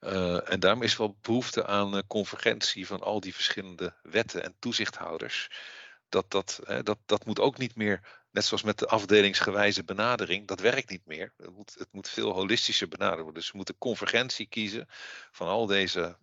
Uh, 0.00 0.52
en 0.52 0.60
daarom 0.60 0.82
is 0.82 0.96
wel 0.96 1.16
behoefte 1.20 1.66
aan 1.66 1.94
uh, 1.94 2.00
convergentie 2.06 2.86
van 2.86 3.00
al 3.00 3.20
die 3.20 3.34
verschillende 3.34 3.94
wetten 4.02 4.42
en 4.42 4.54
toezichthouders. 4.58 5.50
Dat, 6.08 6.30
dat, 6.30 6.60
hè, 6.64 6.82
dat, 6.82 6.98
dat 7.06 7.24
moet 7.24 7.40
ook 7.40 7.58
niet 7.58 7.76
meer, 7.76 8.24
net 8.30 8.44
zoals 8.44 8.62
met 8.62 8.78
de 8.78 8.86
afdelingsgewijze 8.86 9.84
benadering, 9.84 10.46
dat 10.46 10.60
werkt 10.60 10.90
niet 10.90 11.06
meer. 11.06 11.32
Het 11.36 11.50
moet, 11.50 11.74
het 11.78 11.92
moet 11.92 12.08
veel 12.08 12.32
holistischer 12.32 12.88
benaderd 12.88 13.22
worden. 13.22 13.40
Dus 13.40 13.50
we 13.50 13.56
moeten 13.56 13.78
convergentie 13.78 14.46
kiezen 14.46 14.86
van 15.30 15.48
al 15.48 15.66
deze 15.66 16.16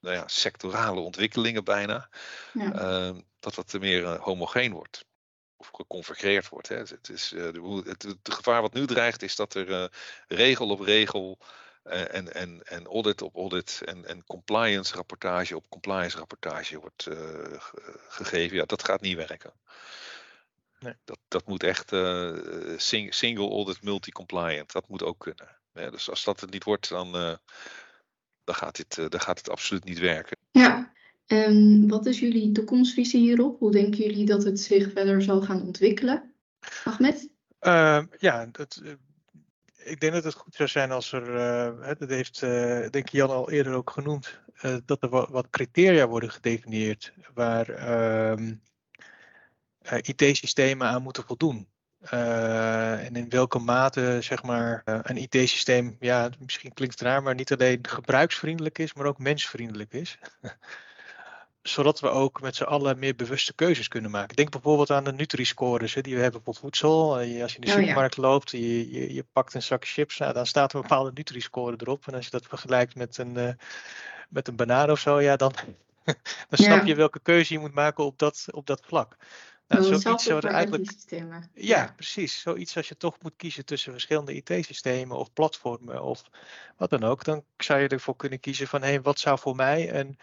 nou 0.00 0.16
ja, 0.16 0.28
sectorale 0.28 1.00
ontwikkelingen 1.00 1.64
bijna, 1.64 2.08
Ja. 2.52 2.72
ehm, 2.72 3.20
dat 3.40 3.54
dat 3.54 3.72
meer 3.72 4.04
eh, 4.04 4.20
homogeen 4.20 4.72
wordt. 4.72 5.04
Of 5.60 5.70
geconvergeerd 5.72 6.48
wordt. 6.48 6.68
Hè. 6.68 6.76
Het 6.76 7.08
is, 7.12 7.32
eh, 7.32 7.44
het, 7.84 8.02
het 8.02 8.34
gevaar 8.34 8.60
wat 8.62 8.72
nu 8.72 8.86
dreigt 8.86 9.22
is 9.22 9.36
dat 9.36 9.54
er 9.54 9.72
eh, 9.72 9.84
regel 10.28 10.68
op 10.68 10.80
regel 10.80 11.38
eh, 11.82 12.14
en, 12.14 12.34
en, 12.34 12.62
en 12.64 12.86
audit 12.86 13.22
op 13.22 13.34
audit 13.36 13.82
en, 13.84 14.04
en 14.04 14.24
compliance 14.24 14.94
rapportage 14.94 15.56
op 15.56 15.68
compliance 15.68 16.16
rapportage 16.16 16.78
wordt 16.78 17.06
eh, 17.06 17.16
ge- 17.58 18.00
gegeven. 18.08 18.56
Ja, 18.56 18.64
dat 18.64 18.84
gaat 18.84 19.00
niet 19.00 19.16
werken. 19.16 19.52
Nee. 20.78 20.94
Dat, 21.04 21.18
dat 21.28 21.46
moet 21.46 21.62
echt 21.62 21.92
eh, 21.92 22.32
sing- 22.76 23.14
single 23.14 23.48
audit 23.50 23.82
multi-compliant. 23.82 24.72
Dat 24.72 24.88
moet 24.88 25.02
ook 25.02 25.18
kunnen. 25.18 25.56
Hè. 25.72 25.90
Dus 25.90 26.10
als 26.10 26.24
dat 26.24 26.40
het 26.40 26.50
niet 26.50 26.64
wordt, 26.64 26.88
dan, 26.88 27.14
eh, 27.16 27.34
dan, 28.44 28.54
gaat, 28.54 28.76
dit, 28.76 28.98
eh, 28.98 29.08
dan 29.08 29.20
gaat 29.20 29.38
het 29.38 29.50
absoluut 29.50 29.84
niet 29.84 29.98
werken. 29.98 30.36
Ja, 30.50 30.89
en 31.30 31.88
wat 31.88 32.06
is 32.06 32.18
jullie 32.18 32.52
toekomstvisie 32.52 33.20
hierop? 33.20 33.58
Hoe 33.58 33.70
denken 33.70 33.98
jullie 33.98 34.26
dat 34.26 34.44
het 34.44 34.60
zich 34.60 34.92
verder 34.92 35.22
zal 35.22 35.42
gaan 35.42 35.62
ontwikkelen? 35.62 36.32
Ahmed? 36.84 37.28
Ehm, 37.58 38.04
ja, 38.18 38.46
dat, 38.52 38.80
eh, 38.84 38.92
ik 39.84 40.00
denk 40.00 40.12
dat 40.12 40.24
het 40.24 40.34
goed 40.34 40.54
zou 40.54 40.68
zijn 40.68 40.90
als 40.90 41.12
er, 41.12 41.36
eh, 41.36 41.92
dat 41.98 42.08
heeft 42.08 42.42
eh, 42.42 42.50
denk 42.80 42.94
ik 42.94 43.08
Jan 43.08 43.30
al 43.30 43.50
eerder 43.50 43.72
ook 43.72 43.90
genoemd, 43.90 44.40
dat 44.84 45.02
er 45.02 45.08
wat, 45.08 45.50
criteria 45.50 46.06
worden 46.06 46.30
gedefinieerd 46.30 47.12
waar 47.34 47.68
ehm, 47.68 48.54
eh, 49.78 49.98
IT-systemen 50.02 50.86
aan 50.86 51.02
moeten 51.02 51.24
voldoen. 51.24 51.68
En 52.00 53.16
in 53.16 53.28
welke 53.28 53.58
mate 53.58 54.18
zeg 54.20 54.42
maar, 54.42 54.82
een 54.84 55.16
IT-systeem, 55.16 55.96
ja, 56.00 56.30
misschien 56.38 56.72
klinkt 56.72 56.98
het 56.98 57.08
raar, 57.08 57.22
maar 57.22 57.34
niet 57.34 57.52
alleen 57.52 57.78
gebruiksvriendelijk 57.88 58.78
is, 58.78 58.94
maar 58.94 59.06
ook 59.06 59.18
mensvriendelijk 59.18 59.92
is. 59.92 60.18
Zodat 61.62 62.00
we 62.00 62.08
ook 62.08 62.40
met 62.40 62.56
z'n 62.56 62.62
allen 62.62 62.98
meer 62.98 63.14
bewuste 63.16 63.54
keuzes 63.54 63.88
kunnen 63.88 64.10
maken. 64.10 64.36
Denk 64.36 64.50
bijvoorbeeld 64.50 64.90
aan 64.90 65.04
de 65.04 65.12
Nutri-scores 65.12 65.94
hè, 65.94 66.00
die 66.00 66.14
we 66.16 66.22
hebben 66.22 66.42
voor 66.44 66.54
voedsel. 66.54 67.20
Eh, 67.20 67.42
Als 67.42 67.52
je 67.52 67.58
in 67.58 67.64
de 67.64 67.70
Oh 67.70 67.74
ja. 67.74 67.80
supermarkt 67.80 68.16
loopt, 68.16 68.50
je, 68.50 68.92
je, 68.92 69.14
je 69.14 69.24
pakt 69.32 69.54
een 69.54 69.62
zak 69.62 69.86
chips, 69.86 70.18
nou, 70.18 70.32
dan 70.32 70.46
staat 70.46 70.72
een 70.72 70.80
bepaalde 70.80 71.10
Nutri-score 71.14 71.76
erop. 71.76 72.06
En 72.06 72.14
als 72.14 72.24
je 72.24 72.30
dat 72.30 72.46
vergelijkt 72.46 72.94
met 72.94 73.18
een, 73.18 73.36
eh, 73.36 73.52
met 74.28 74.48
een 74.48 74.56
banaan 74.56 74.90
of 74.90 74.98
zo, 74.98 75.20
ja, 75.20 75.36
dan, 75.36 75.52
dan 76.48 76.58
snap 76.58 76.80
Ja. 76.80 76.84
je 76.84 76.94
welke 76.94 77.20
keuze 77.20 77.52
je 77.52 77.58
moet 77.58 77.74
maken 77.74 78.04
op 78.04 78.18
dat, 78.18 78.46
op 78.50 78.66
dat 78.66 78.82
vlak. 78.86 79.16
Nou, 79.68 79.84
zoiets 79.98 80.26
er 80.28 80.40
voor 80.40 80.50
eigenlijk 80.50 80.92
ja, 81.54 81.92
precies. 81.96 82.40
Zoiets 82.40 82.76
als 82.76 82.88
je 82.88 82.96
toch 82.96 83.16
moet 83.22 83.36
kiezen 83.36 83.64
tussen 83.64 83.92
verschillende 83.92 84.34
IT-systemen 84.34 85.16
of 85.16 85.32
platformen 85.32 86.02
of 86.02 86.22
wat 86.76 86.90
dan 86.90 87.04
ook. 87.04 87.24
Dan 87.24 87.44
zou 87.56 87.80
je 87.80 87.88
ervoor 87.88 88.16
kunnen 88.16 88.40
kiezen 88.40 88.66
van 88.66 88.82
hé, 88.82 89.00
wat 89.00 89.18
zou 89.18 89.38
voor 89.38 89.56
mij 89.56 89.94
een 89.94 90.18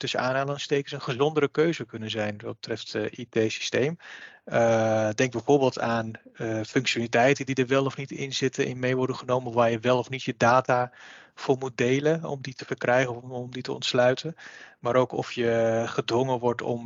tussen 0.00 0.20
aanhalingstekens 0.20 0.92
een 0.92 1.00
gezondere 1.00 1.48
keuze 1.48 1.84
kunnen 1.84 2.10
zijn 2.10 2.40
wat 2.44 2.54
betreft 2.54 2.94
eh 2.94 3.04
IT-systeem. 3.10 3.96
Eh, 4.44 5.08
denk 5.14 5.32
bijvoorbeeld 5.32 5.80
aan 5.80 6.12
eh, 6.34 6.60
functionaliteiten 6.66 7.46
die 7.46 7.54
er 7.54 7.66
wel 7.66 7.84
of 7.84 7.96
niet 7.96 8.10
in 8.10 8.32
zitten, 8.32 8.66
in 8.66 8.78
mee 8.78 8.96
worden 8.96 9.16
genomen, 9.16 9.52
waar 9.52 9.70
je 9.70 9.78
wel 9.78 9.98
of 9.98 10.08
niet 10.08 10.22
je 10.22 10.34
data 10.36 10.92
voor 11.34 11.56
moet 11.58 11.76
delen 11.76 12.24
om 12.24 12.38
die 12.40 12.54
te 12.54 12.64
verkrijgen 12.64 13.16
of 13.16 13.22
om 13.22 13.50
die 13.50 13.62
te 13.62 13.72
ontsluiten. 13.72 14.34
Maar 14.78 14.96
ook 14.96 15.12
of 15.12 15.32
je 15.32 15.82
gedwongen 15.86 16.38
wordt 16.38 16.62
om 16.62 16.80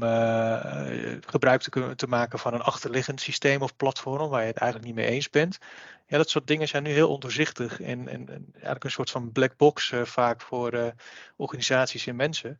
gebruik 1.27 1.62
te 1.62 1.70
kunnen 1.70 1.96
te 1.96 2.07
maken 2.07 2.38
van 2.38 2.55
een 2.55 2.61
achterliggend 2.61 3.20
systeem 3.20 3.62
of 3.62 3.77
platform 3.77 4.29
waar 4.29 4.40
je 4.40 4.46
het 4.46 4.57
eigenlijk 4.57 4.92
niet 4.92 5.05
mee 5.05 5.14
eens 5.14 5.31
bent. 5.31 5.59
Ja, 6.07 6.16
dat 6.16 6.31
soort 6.31 6.46
dingen 6.46 6.68
zijn 6.68 6.83
nu 6.83 6.90
heel 6.90 7.09
ondoorzichtig 7.09 7.81
en, 7.81 8.09
en, 8.09 8.29
en 8.29 8.46
eigenlijk 8.53 8.85
een 8.85 8.90
soort 8.90 9.11
van 9.11 9.33
black 9.33 9.57
box 9.57 9.92
vaak 10.03 10.40
voor 10.40 10.94
organisaties 11.37 12.07
en 12.07 12.16
mensen. 12.16 12.59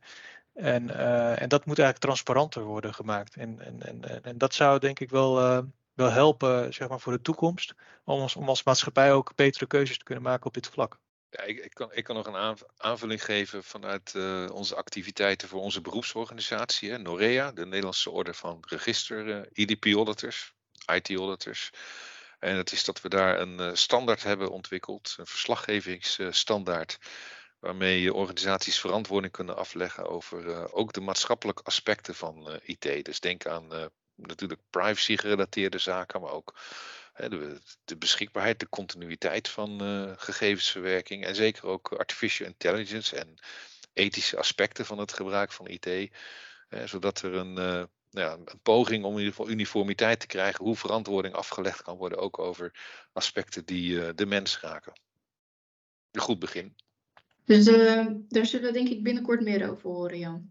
En, 0.55 0.89
eh, 0.89 1.41
en 1.41 1.49
dat 1.49 1.65
moet 1.65 1.79
eigenlijk 1.79 1.97
transparanter 1.97 2.63
worden 2.63 2.93
gemaakt. 2.93 3.35
En, 3.35 3.59
en, 3.59 3.81
en, 3.81 4.23
en- 4.23 4.37
dat 4.37 4.53
zou 4.53 4.79
denk 4.79 4.99
ik 4.99 5.09
wel, 5.09 5.39
eh, 5.39 5.59
wel 5.93 6.09
helpen 6.09 6.73
zeg 6.73 6.87
maar, 6.87 6.99
voor 6.99 7.11
de 7.13 7.21
toekomst. 7.21 7.73
Om 8.03 8.19
als, 8.19 8.35
om 8.35 8.45
maatschappij 8.63 9.13
ook 9.13 9.35
betere 9.35 9.67
keuzes 9.67 9.97
te 9.97 10.03
kunnen 10.03 10.23
maken 10.23 10.45
op 10.45 10.53
dit 10.53 10.67
vlak. 10.67 10.99
Ja, 11.29 11.43
ik, 11.43 11.57
ik, 11.57 11.73
kan, 11.73 11.93
ik 11.93 12.03
kan 12.03 12.15
nog 12.15 12.25
een 12.25 12.35
aanv- 12.35 12.61
aanvulling 12.77 13.23
geven 13.23 13.63
vanuit 13.63 14.15
eh, 14.15 14.45
onze 14.51 14.75
activiteiten 14.75 15.47
voor 15.47 15.61
onze 15.61 15.81
beroepsorganisatie, 15.81 16.91
hè, 16.91 16.97
NOREA, 16.97 17.51
de 17.51 17.65
Nederlandse 17.65 18.11
Orde 18.11 18.33
van 18.33 18.63
Register, 18.67 19.49
IDP-auditors, 19.51 20.53
IT-auditors. 20.93 21.69
En 22.39 22.55
het 22.55 22.71
is 22.71 22.83
dat 22.83 23.01
we 23.01 23.09
daar 23.09 23.39
een 23.39 23.77
standaard 23.77 24.23
hebben 24.23 24.49
ontwikkeld, 24.49 25.15
een 25.17 25.25
verslaggevingsstandaard, 25.25 26.97
waarmee 27.65 28.13
organisaties 28.13 28.79
verantwoording 28.79 29.33
kunnen 29.33 29.55
afleggen 29.55 30.09
over 30.09 30.49
eh, 30.49 30.65
ook 30.71 30.93
de 30.93 31.01
maatschappelijke 31.01 31.63
aspecten 31.63 32.15
van 32.15 32.49
eh, 32.49 32.59
IT. 32.63 33.05
Dus 33.05 33.19
denk 33.19 33.45
aan 33.45 33.73
eh, 33.73 33.85
natuurlijk 34.15 34.61
privacy-gerelateerde 34.69 35.77
zaken, 35.77 36.21
maar 36.21 36.31
ook 36.31 36.59
de, 37.15 37.61
de 37.85 37.97
beschikbaarheid, 37.97 38.59
de 38.59 38.69
continuïteit 38.69 39.49
van 39.49 39.79
gegevensverwerking 40.17 41.25
en 41.25 41.35
zeker 41.35 41.65
ook 41.65 41.93
artificial 41.93 42.47
intelligence 42.47 43.15
en 43.15 43.35
ethische 43.93 44.37
aspecten 44.37 44.85
van 44.85 44.97
het 44.97 45.13
gebruik 45.13 45.51
van 45.51 45.67
IT. 45.67 46.11
zodat 46.85 47.21
er 47.21 47.33
een, 47.33 47.53
nou 47.53 47.87
ja, 48.11 48.31
een 48.31 48.59
poging 48.61 49.03
om 49.03 49.11
in 49.11 49.17
ieder 49.17 49.33
geval 49.33 49.49
uniformiteit 49.49 50.19
te 50.19 50.27
krijgen 50.27 50.65
hoe 50.65 50.75
verantwoording 50.75 51.33
afgelegd 51.33 51.81
kan 51.81 51.97
worden, 51.97 52.17
ook 52.17 52.39
over 52.39 52.79
aspecten 53.13 53.65
die 53.65 54.13
de 54.15 54.25
mens 54.25 54.59
raken. 54.59 54.93
Een 56.11 56.21
goed 56.21 56.39
begin. 56.39 56.75
Dus 57.45 57.67
eh, 57.67 58.05
daar 58.27 58.45
zullen 58.45 58.67
we 58.67 58.73
denk 58.73 58.89
ik 58.89 59.03
binnenkort 59.03 59.41
meer 59.41 59.69
over 59.69 59.89
horen, 59.89 60.19
Jan. 60.19 60.49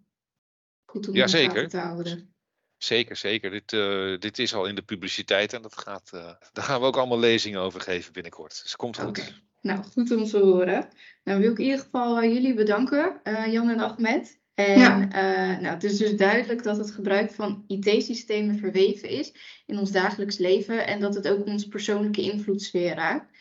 Goed 0.84 1.08
om 1.08 1.14
Jazeker. 1.14 1.50
gaten 1.54 1.68
te 1.68 1.78
houden. 1.78 2.34
Zeker, 2.76 3.16
zeker. 3.16 3.50
Dit, 3.50 3.72
eh, 3.72 4.18
dit 4.18 4.38
is 4.38 4.54
al 4.54 4.66
in 4.66 4.74
de 4.74 4.82
publiciteit 4.82 5.52
en 5.52 5.62
dat 5.62 5.78
gaat, 5.78 6.10
eh, 6.12 6.32
daar 6.52 6.64
gaan 6.64 6.80
we 6.80 6.86
ook 6.86 6.96
allemaal 6.96 7.18
lezingen 7.18 7.60
over 7.60 7.80
geven 7.80 8.12
binnenkort. 8.12 8.50
Dus 8.50 8.62
het 8.62 8.76
komt 8.76 8.98
goed. 8.98 9.42
Nou, 9.60 9.82
goed 9.84 10.10
om 10.10 10.24
te 10.24 10.38
horen. 10.38 10.88
Nou 11.24 11.40
wil 11.40 11.50
ik 11.50 11.58
in 11.58 11.64
ieder 11.64 11.80
geval 11.80 12.22
jullie 12.24 12.54
bedanken, 12.54 13.20
eh, 13.22 13.52
Jan 13.52 13.68
en 13.70 13.78
Ahmed. 13.80 14.40
En 14.54 14.78
Ja. 14.78 15.10
eh, 15.10 15.60
nou, 15.60 15.74
het 15.74 15.84
is 15.84 15.96
dus 15.96 16.16
duidelijk 16.16 16.62
dat 16.62 16.76
het 16.76 16.90
gebruik 16.90 17.30
van 17.30 17.64
IT-systemen 17.66 18.58
verweven 18.58 19.08
is 19.08 19.32
in 19.66 19.78
ons 19.78 19.90
dagelijks 19.90 20.38
leven 20.38 20.86
en 20.86 21.00
dat 21.00 21.14
het 21.14 21.28
ook 21.28 21.46
onze 21.46 21.68
persoonlijke 21.68 22.22
invloedssfeer 22.22 22.94
raakt. 22.94 23.38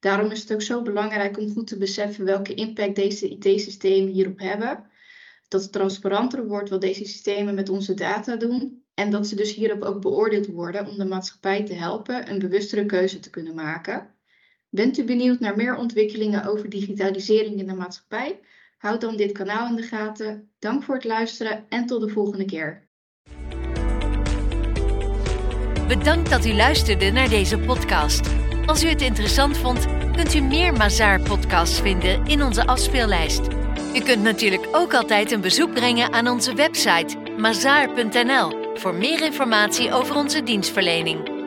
Daarom 0.00 0.30
is 0.30 0.40
het 0.40 0.52
ook 0.52 0.62
zo 0.62 0.82
belangrijk 0.82 1.38
om 1.38 1.52
goed 1.52 1.66
te 1.66 1.78
beseffen 1.78 2.24
welke 2.24 2.54
impact 2.54 2.96
deze 2.96 3.28
IT-systemen 3.28 4.12
hierop 4.12 4.38
hebben. 4.38 4.90
Dat 5.48 5.62
het 5.62 5.72
transparanter 5.72 6.46
wordt 6.46 6.68
wat 6.68 6.80
deze 6.80 7.04
systemen 7.04 7.54
met 7.54 7.68
onze 7.68 7.94
data 7.94 8.36
doen. 8.36 8.84
En 8.94 9.10
dat 9.10 9.26
ze 9.26 9.34
dus 9.34 9.54
hierop 9.54 9.82
ook 9.82 10.00
beoordeeld 10.00 10.46
worden 10.46 10.88
om 10.88 10.98
de 10.98 11.04
maatschappij 11.04 11.64
te 11.64 11.74
helpen 11.74 12.30
een 12.30 12.38
bewustere 12.38 12.86
keuze 12.86 13.20
te 13.20 13.30
kunnen 13.30 13.54
maken. 13.54 14.14
Bent 14.68 14.98
u 14.98 15.04
benieuwd 15.04 15.40
naar 15.40 15.56
meer 15.56 15.76
ontwikkelingen 15.76 16.44
over 16.44 16.68
digitalisering 16.68 17.58
in 17.58 17.66
de 17.66 17.74
maatschappij? 17.74 18.40
Houd 18.78 19.00
dan 19.00 19.16
dit 19.16 19.32
kanaal 19.32 19.68
in 19.68 19.76
de 19.76 19.82
gaten. 19.82 20.50
Dank 20.58 20.82
voor 20.82 20.94
het 20.94 21.04
luisteren 21.04 21.64
en 21.68 21.86
tot 21.86 22.00
de 22.00 22.08
volgende 22.08 22.44
keer. 22.44 22.88
Bedankt 25.88 26.30
dat 26.30 26.44
u 26.44 26.52
luisterde 26.52 27.10
naar 27.10 27.28
deze 27.28 27.58
podcast. 27.58 28.49
Als 28.70 28.84
u 28.84 28.88
het 28.88 29.02
interessant 29.02 29.58
vond, 29.58 29.86
kunt 30.12 30.34
u 30.34 30.40
meer 30.40 30.72
Mazaar-podcasts 30.72 31.80
vinden 31.80 32.26
in 32.26 32.42
onze 32.42 32.66
afspeellijst. 32.66 33.40
U 33.94 34.00
kunt 34.00 34.22
natuurlijk 34.22 34.68
ook 34.72 34.94
altijd 34.94 35.32
een 35.32 35.40
bezoek 35.40 35.74
brengen 35.74 36.12
aan 36.12 36.28
onze 36.28 36.54
website 36.54 37.16
mazaar.nl 37.36 38.74
voor 38.74 38.94
meer 38.94 39.24
informatie 39.24 39.92
over 39.92 40.16
onze 40.16 40.42
dienstverlening. 40.42 41.39